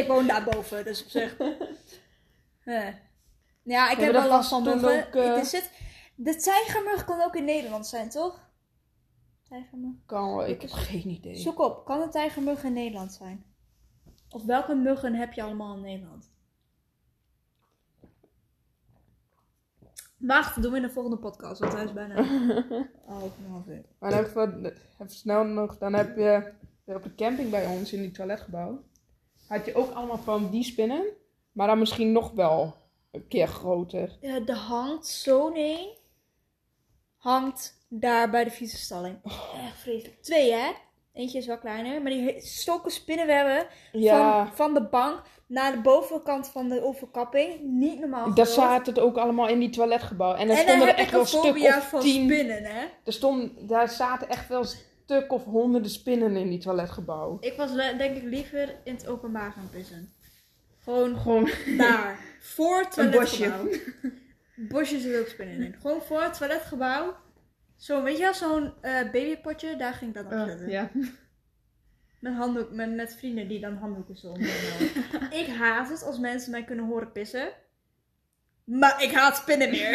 ik 0.00 0.04
woon 0.06 0.26
daarboven, 0.26 0.84
dus 0.84 1.02
op 1.02 1.08
zich. 1.10 1.36
Eh. 2.64 2.88
Ja, 3.62 3.90
ik 3.90 3.98
heb 3.98 4.12
wel 4.12 4.28
last 4.28 4.48
van 4.48 4.62
muggen. 4.62 5.06
ook, 5.06 5.14
eh, 5.14 5.38
Er 5.38 5.44
zit, 5.44 5.70
de 6.14 6.36
tijgermug 6.36 7.04
kan 7.04 7.22
ook 7.22 7.34
in 7.36 7.44
Nederland 7.44 7.86
zijn, 7.86 8.10
toch? 8.10 8.50
Tijgermug. 9.48 9.94
Kan 10.06 10.36
wel, 10.36 10.46
ik 10.46 10.60
heb 10.62 10.70
geen 10.70 11.08
idee. 11.08 11.36
Zoek 11.36 11.58
op, 11.58 11.84
kan 11.84 12.00
een 12.00 12.10
tijgermug 12.10 12.64
in 12.64 12.72
Nederland 12.72 13.12
zijn? 13.12 13.51
Of 14.32 14.44
welke 14.44 14.74
muggen 14.74 15.14
heb 15.14 15.32
je 15.32 15.42
allemaal 15.42 15.74
in 15.74 15.80
Nederland? 15.80 16.30
Wacht, 20.16 20.54
dat 20.54 20.62
doen 20.62 20.72
we 20.72 20.78
in 20.78 20.86
de 20.86 20.92
volgende 20.92 21.18
podcast, 21.18 21.60
want 21.60 21.72
hij 21.72 21.84
is 21.84 21.92
bijna 21.92 22.18
oh, 23.06 23.22
half 23.48 23.66
uur. 23.66 23.84
Maar 23.98 24.10
dan 24.10 24.24
even, 24.24 24.64
even 24.64 25.10
snel 25.10 25.44
nog, 25.44 25.78
dan 25.78 25.92
heb 25.92 26.16
je 26.16 26.52
op 26.84 27.02
de 27.02 27.14
camping 27.14 27.50
bij 27.50 27.66
ons 27.66 27.92
in 27.92 28.00
die 28.00 28.10
toiletgebouw. 28.10 28.82
Had 29.48 29.64
je 29.64 29.74
ook 29.74 29.90
allemaal 29.90 30.18
van 30.18 30.50
die 30.50 30.64
spinnen, 30.64 31.04
maar 31.52 31.66
dan 31.66 31.78
misschien 31.78 32.12
nog 32.12 32.30
wel 32.30 32.76
een 33.10 33.28
keer 33.28 33.46
groter. 33.46 34.16
Ja, 34.20 34.46
er 34.46 34.54
hangt 34.54 35.06
zo'n 35.06 35.56
een. 35.56 35.96
Hangt 37.16 37.86
daar 37.88 38.30
bij 38.30 38.44
de 38.44 38.50
fietsenstalling. 38.50 39.18
Echt 39.54 39.78
vreselijk. 39.78 40.22
Twee, 40.22 40.52
hè? 40.52 40.72
Eentje 41.12 41.38
is 41.38 41.46
wel 41.46 41.58
kleiner. 41.58 42.02
Maar 42.02 42.10
die 42.12 42.40
stokken 42.40 42.90
spinnenwebben 42.92 43.66
Ja, 43.92 44.46
van, 44.46 44.54
van 44.54 44.74
de 44.74 44.88
bank 44.88 45.22
naar 45.46 45.72
de 45.72 45.80
bovenkant 45.80 46.48
van 46.48 46.68
de 46.68 46.82
overkapping. 46.82 47.60
Niet 47.62 48.00
normaal 48.00 48.30
groot. 48.30 48.48
zaten 48.48 48.94
het 48.94 49.02
ook 49.02 49.16
allemaal 49.16 49.48
in 49.48 49.58
die 49.58 49.70
toiletgebouw. 49.70 50.34
En 50.34 50.50
er 50.50 50.56
En 50.56 50.62
stonden 50.62 50.88
er 50.88 50.94
echt 50.94 51.10
wel 51.10 51.24
stuk 51.24 51.56
of 51.56 51.88
van 51.88 52.00
tien. 52.00 52.24
spinnen, 52.24 52.64
hè? 52.64 52.84
Er 53.04 53.12
stond, 53.12 53.68
daar 53.68 53.88
zaten 53.88 54.28
echt 54.28 54.48
wel 54.48 54.64
stuk 54.64 55.32
of 55.32 55.44
honderden 55.44 55.90
spinnen 55.90 56.36
in 56.36 56.48
die 56.48 56.58
toiletgebouw. 56.58 57.36
Ik 57.40 57.56
was 57.56 57.72
denk 57.74 58.16
ik 58.16 58.22
liever 58.22 58.74
in 58.84 58.94
het 58.94 59.06
openbaar 59.06 59.52
gaan 59.52 59.68
pissen. 59.72 60.12
Gewoon 60.84 61.16
Gewoon 61.16 61.50
daar. 61.78 62.18
Voor 62.40 62.78
het 62.78 62.92
toiletgebouw. 62.92 63.68
Bosje 64.56 65.00
zit 65.00 65.20
ook 65.20 65.26
spinnen 65.26 65.56
in. 65.56 65.74
Gewoon 65.80 66.02
voor 66.02 66.22
het 66.22 66.38
toiletgebouw. 66.38 67.14
Zo, 67.82 68.02
weet 68.02 68.16
je 68.16 68.22
wel, 68.22 68.34
zo'n 68.34 68.72
eh, 68.80 69.10
babypotje, 69.10 69.76
daar 69.76 69.94
ging 69.94 70.16
ik 70.16 70.22
dan 70.30 70.40
op 70.40 70.48
zetten. 70.48 70.70
ja. 70.70 70.90
Met, 72.20 72.34
handdoek, 72.34 72.70
met, 72.70 72.94
met 72.94 73.14
vrienden 73.14 73.48
die 73.48 73.60
dan 73.60 73.76
handdoeken 73.76 74.16
zo 74.16 74.28
omheen 74.32 74.60
houden. 74.68 75.38
ik 75.38 75.46
haat 75.46 75.88
het 75.88 76.02
als 76.02 76.18
mensen 76.18 76.50
mij 76.50 76.64
kunnen 76.64 76.84
horen 76.84 77.12
pissen. 77.12 77.52
Maar 78.64 79.02
ik 79.02 79.12
haat 79.12 79.36
spinnen 79.36 79.70
meer. 79.70 79.94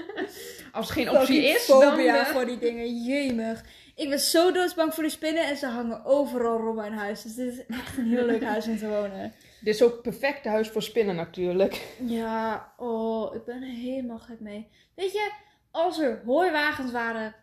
Als 0.72 0.88
er 0.88 0.94
geen 0.94 1.10
optie 1.10 1.44
is, 1.44 1.66
dan... 1.66 1.82
fobia 1.82 2.18
eh, 2.18 2.26
voor 2.26 2.46
die 2.46 2.58
dingen. 2.58 3.02
Jemig. 3.02 3.64
Ik 3.94 4.08
ben 4.08 4.18
zo 4.18 4.52
doodsbang 4.52 4.94
voor 4.94 5.02
die 5.02 5.12
spinnen 5.12 5.44
en 5.44 5.56
ze 5.56 5.66
hangen 5.66 6.04
overal 6.04 6.58
rond 6.58 6.76
mijn 6.76 6.92
huis. 6.92 7.22
Dus 7.22 7.34
dit 7.34 7.52
is 7.52 7.66
echt 7.66 7.96
een 7.96 8.08
heel 8.08 8.24
leuk 8.24 8.42
huis 8.42 8.66
om 8.66 8.78
te 8.78 8.88
wonen. 8.88 9.32
Dit 9.60 9.74
is 9.74 9.82
ook 9.82 9.92
het 9.92 10.02
perfecte 10.02 10.48
huis 10.48 10.68
voor 10.68 10.82
spinnen 10.82 11.16
natuurlijk. 11.16 11.96
Ja, 12.04 12.72
oh, 12.76 13.34
ik 13.34 13.44
ben 13.44 13.62
er 13.62 13.68
helemaal 13.68 14.18
gek 14.18 14.40
mee. 14.40 14.68
Weet 14.94 15.12
je, 15.12 15.30
als 15.76 15.98
er 15.98 16.22
hooiwagens 16.24 16.92
waren, 16.92 17.34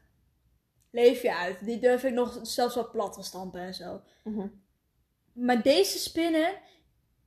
leef 0.92 1.22
je 1.22 1.36
uit. 1.36 1.66
Die 1.66 1.80
durf 1.80 2.04
ik 2.04 2.14
nog 2.14 2.40
zelfs 2.42 2.76
wel 2.76 2.90
plat 2.90 3.14
te 3.14 3.24
stampen 3.24 3.62
en 3.62 3.74
zo. 3.74 4.02
Mhm. 4.24 4.48
Maar 5.34 5.62
deze 5.62 6.00
spinnen, 6.00 6.54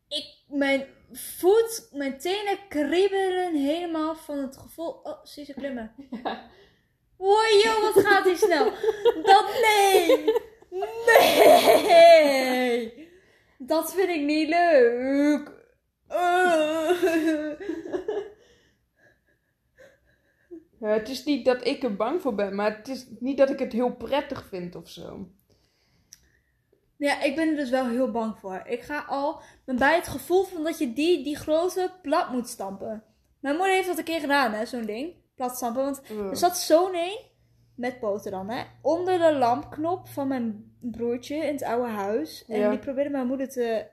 ik, 0.08 0.34
mijn 0.48 0.86
voet, 1.12 1.88
mijn 1.92 2.18
tenen 2.18 2.58
kriebelen 2.68 3.54
helemaal 3.54 4.14
van 4.14 4.38
het 4.38 4.56
gevoel. 4.56 4.90
Oh, 4.90 5.24
zie 5.24 5.44
ze 5.44 5.54
klimmen. 5.54 5.94
Wow, 7.16 7.60
joh, 7.64 7.80
wat 7.80 8.04
gaat 8.04 8.24
die 8.24 8.36
snel. 8.36 8.64
Dat, 9.30 9.60
nee. 9.62 10.24
Nee. 11.86 13.08
Dat 13.58 13.94
vind 13.94 14.08
ik 14.08 14.22
niet 14.22 14.48
leuk. 14.48 15.52
Uh. 16.10 16.90
Ja, 20.80 20.88
het 20.88 21.08
is 21.08 21.24
niet 21.24 21.44
dat 21.44 21.66
ik 21.66 21.82
er 21.82 21.96
bang 21.96 22.20
voor 22.22 22.34
ben, 22.34 22.54
maar 22.54 22.76
het 22.76 22.88
is 22.88 23.06
niet 23.20 23.38
dat 23.38 23.50
ik 23.50 23.58
het 23.58 23.72
heel 23.72 23.94
prettig 23.94 24.46
vind 24.48 24.74
of 24.74 24.88
zo. 24.88 25.28
Ja, 26.96 27.22
ik 27.22 27.34
ben 27.36 27.48
er 27.48 27.56
dus 27.56 27.70
wel 27.70 27.86
heel 27.88 28.10
bang 28.10 28.38
voor. 28.38 28.62
Ik 28.66 28.80
ga 28.82 29.04
al 29.08 29.40
bij 29.64 29.94
het 29.94 30.08
gevoel 30.08 30.42
van 30.44 30.64
dat 30.64 30.78
je 30.78 30.92
die, 30.92 31.24
die 31.24 31.36
grote 31.36 31.90
plat 32.02 32.30
moet 32.32 32.48
stampen. 32.48 33.02
Mijn 33.40 33.56
moeder 33.56 33.74
heeft 33.74 33.86
dat 33.88 33.98
een 33.98 34.04
keer 34.04 34.20
gedaan, 34.20 34.52
hè, 34.52 34.66
zo'n 34.66 34.84
ding. 34.86 35.14
Plat 35.34 35.56
stampen. 35.56 35.82
Want 35.82 36.02
Ugh. 36.10 36.30
er 36.30 36.36
zat 36.36 36.58
zo'n 36.58 36.94
een, 36.94 37.18
met 37.74 38.00
poten 38.00 38.30
dan, 38.30 38.50
hè, 38.50 38.64
onder 38.82 39.18
de 39.18 39.32
lampknop 39.32 40.08
van 40.08 40.28
mijn 40.28 40.76
broertje 40.80 41.36
in 41.36 41.52
het 41.52 41.62
oude 41.62 41.88
huis. 41.90 42.44
En 42.48 42.58
Ja. 42.58 42.70
die 42.70 42.78
probeerde 42.78 43.10
mijn 43.10 43.26
moeder 43.26 43.48
te, 43.48 43.86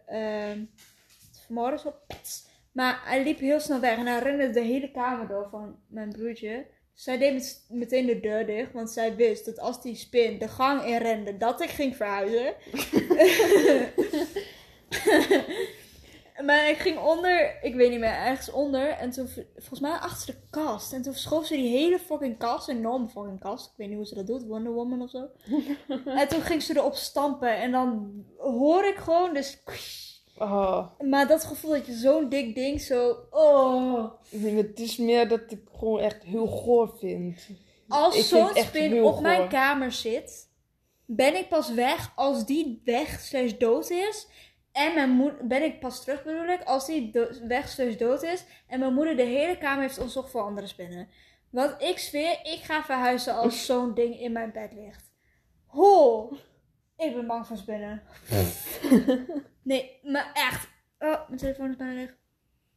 te 1.32 1.40
vermoorden. 1.46 1.80
Zo, 1.80 1.94
pats. 2.08 2.48
Maar 2.72 3.02
hij 3.06 3.24
liep 3.24 3.40
heel 3.40 3.60
snel 3.60 3.80
weg 3.80 3.98
en 3.98 4.06
hij 4.06 4.20
rende 4.20 4.50
de 4.50 4.60
hele 4.62 4.92
kamer 4.92 5.28
door 5.28 5.48
van 5.50 5.76
mijn 5.88 6.10
broertje. 6.10 6.66
Zij 6.94 7.18
deed 7.18 7.34
met- 7.34 7.66
meteen 7.70 8.06
de 8.06 8.20
deur 8.20 8.46
dicht, 8.46 8.74
want 8.74 8.92
zij 8.92 9.16
wist 9.16 9.46
dat 9.46 9.60
als 9.60 9.82
die 9.82 9.96
spin 9.96 10.40
de 10.40 10.48
gang 10.48 10.86
in 10.86 10.98
rende, 10.98 11.38
dat 11.38 11.62
ik 11.62 11.70
ging 11.70 11.96
verhuizen. 11.96 12.54
maar 16.46 16.70
ik 16.70 16.78
ging 16.78 17.00
onder, 17.00 17.64
ik 17.64 17.76
weet 17.76 17.90
niet 17.90 18.00
meer, 18.00 18.14
ergens 18.14 18.52
onder. 18.52 18.90
En 18.90 19.12
toen, 19.12 19.28
volgens 19.56 19.80
mij 19.80 19.92
achter 19.92 20.34
de 20.34 20.40
kast. 20.50 20.94
En 20.94 21.02
toen 21.02 21.14
schoof 21.14 21.46
ze 21.46 21.56
die 21.56 21.78
hele 21.78 22.00
fucking 22.00 22.38
kast, 22.38 22.68
een 22.68 22.78
enorme 22.78 23.08
fucking 23.08 23.40
kast. 23.40 23.66
Ik 23.66 23.72
weet 23.78 23.88
niet 23.88 23.98
hoe 23.98 24.06
ze 24.06 24.16
dat 24.16 24.28
doet, 24.28 24.44
Wonder 24.44 24.72
Woman 24.74 25.02
of 25.02 25.10
zo. 25.10 25.30
en 26.20 26.28
toen 26.28 26.42
ging 26.42 26.64
ze 26.64 26.78
erop 26.78 26.96
stampen. 26.96 27.56
En 27.58 27.72
dan 27.72 28.14
hoor 28.38 28.86
ik 28.86 28.98
gewoon, 28.98 29.34
dus... 29.34 29.64
Oh, 30.38 31.00
Maar 31.00 31.28
dat 31.28 31.44
gevoel 31.44 31.72
dat 31.72 31.86
je 31.86 31.94
zo'n 31.94 32.30
dik 32.30 32.56
ding 32.56 32.82
zo... 32.82 33.16
Oh. 33.30 34.12
het 34.32 34.80
is 34.80 34.98
meer 34.98 35.28
dat 35.28 35.52
ik 35.52 35.62
gewoon 35.78 36.00
echt 36.00 36.24
heel 36.24 36.48
goor 36.48 36.98
vind. 37.00 37.48
Als 37.88 38.30
zo'n 38.30 38.50
spin 38.56 39.04
op 39.04 39.22
mijn 39.22 39.50
kamer 39.50 39.92
zit, 39.92 40.50
ben 41.06 41.36
ik 41.36 41.50
pas 41.50 41.74
weg 41.74 42.12
als 42.16 42.46
die 42.46 42.82
weg 42.86 43.20
slash 43.20 43.58
dood 43.58 43.90
is. 43.90 44.28
En 44.72 44.94
mijn 44.94 45.10
moeder, 45.10 45.48
ben 45.48 45.64
ik 45.64 45.80
pas 45.80 46.04
terug 46.04 46.24
bedoel 46.24 46.48
ik, 46.48 46.64
als 46.64 46.86
die 46.86 47.12
do- 47.12 47.48
weg 47.48 47.70
slash 47.70 47.96
dood 47.96 48.24
is. 48.24 48.46
En 48.68 48.80
mijn 48.80 48.94
moeder 48.94 49.16
de 49.16 49.24
hele 49.24 49.58
kamer 49.58 49.82
heeft 49.82 49.98
onderzocht 49.98 50.32
voor 50.32 50.42
andere 50.42 50.68
spinnen. 50.68 51.08
Want 51.50 51.82
ik 51.82 51.98
zweer, 52.00 52.40
ik 52.44 52.60
ga 52.64 52.84
verhuizen 52.84 53.36
als 53.36 53.66
zo'n 53.66 53.94
ding 53.94 54.20
in 54.20 54.32
mijn 54.32 54.52
bed 54.52 54.74
ligt. 54.74 55.12
Ho! 55.66 56.30
Ik 56.98 57.14
ben 57.16 57.28
bang 57.28 57.48
voor 57.48 57.58
spinnen. 57.58 58.04
nee, 59.64 60.00
maar 60.04 60.32
echt. 60.34 60.68
Oh, 61.00 61.28
mijn 61.28 61.40
telefoon 61.40 61.70
is 61.70 61.76
bijna 61.76 61.94
weg. 61.94 62.16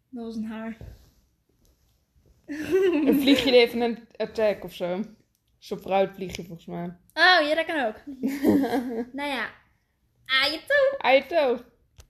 Dat 0.08 0.24
was 0.24 0.36
een 0.36 0.44
haar. 0.44 0.76
Een 3.06 3.20
vliegje 3.20 3.52
even 3.52 3.80
een 3.80 4.08
attack 4.16 4.64
of 4.64 4.74
zo. 4.74 5.02
Zo'n 5.58 5.78
fruitvliegje 5.78 6.44
volgens 6.44 6.66
mij. 6.66 6.84
Oh, 7.14 7.48
ja, 7.48 7.54
dat 7.54 7.64
kan 7.64 7.84
ook. 7.84 7.96
nou 9.18 9.28
ja. 9.28 9.50
Je 11.16 11.26
toe. 11.26 11.75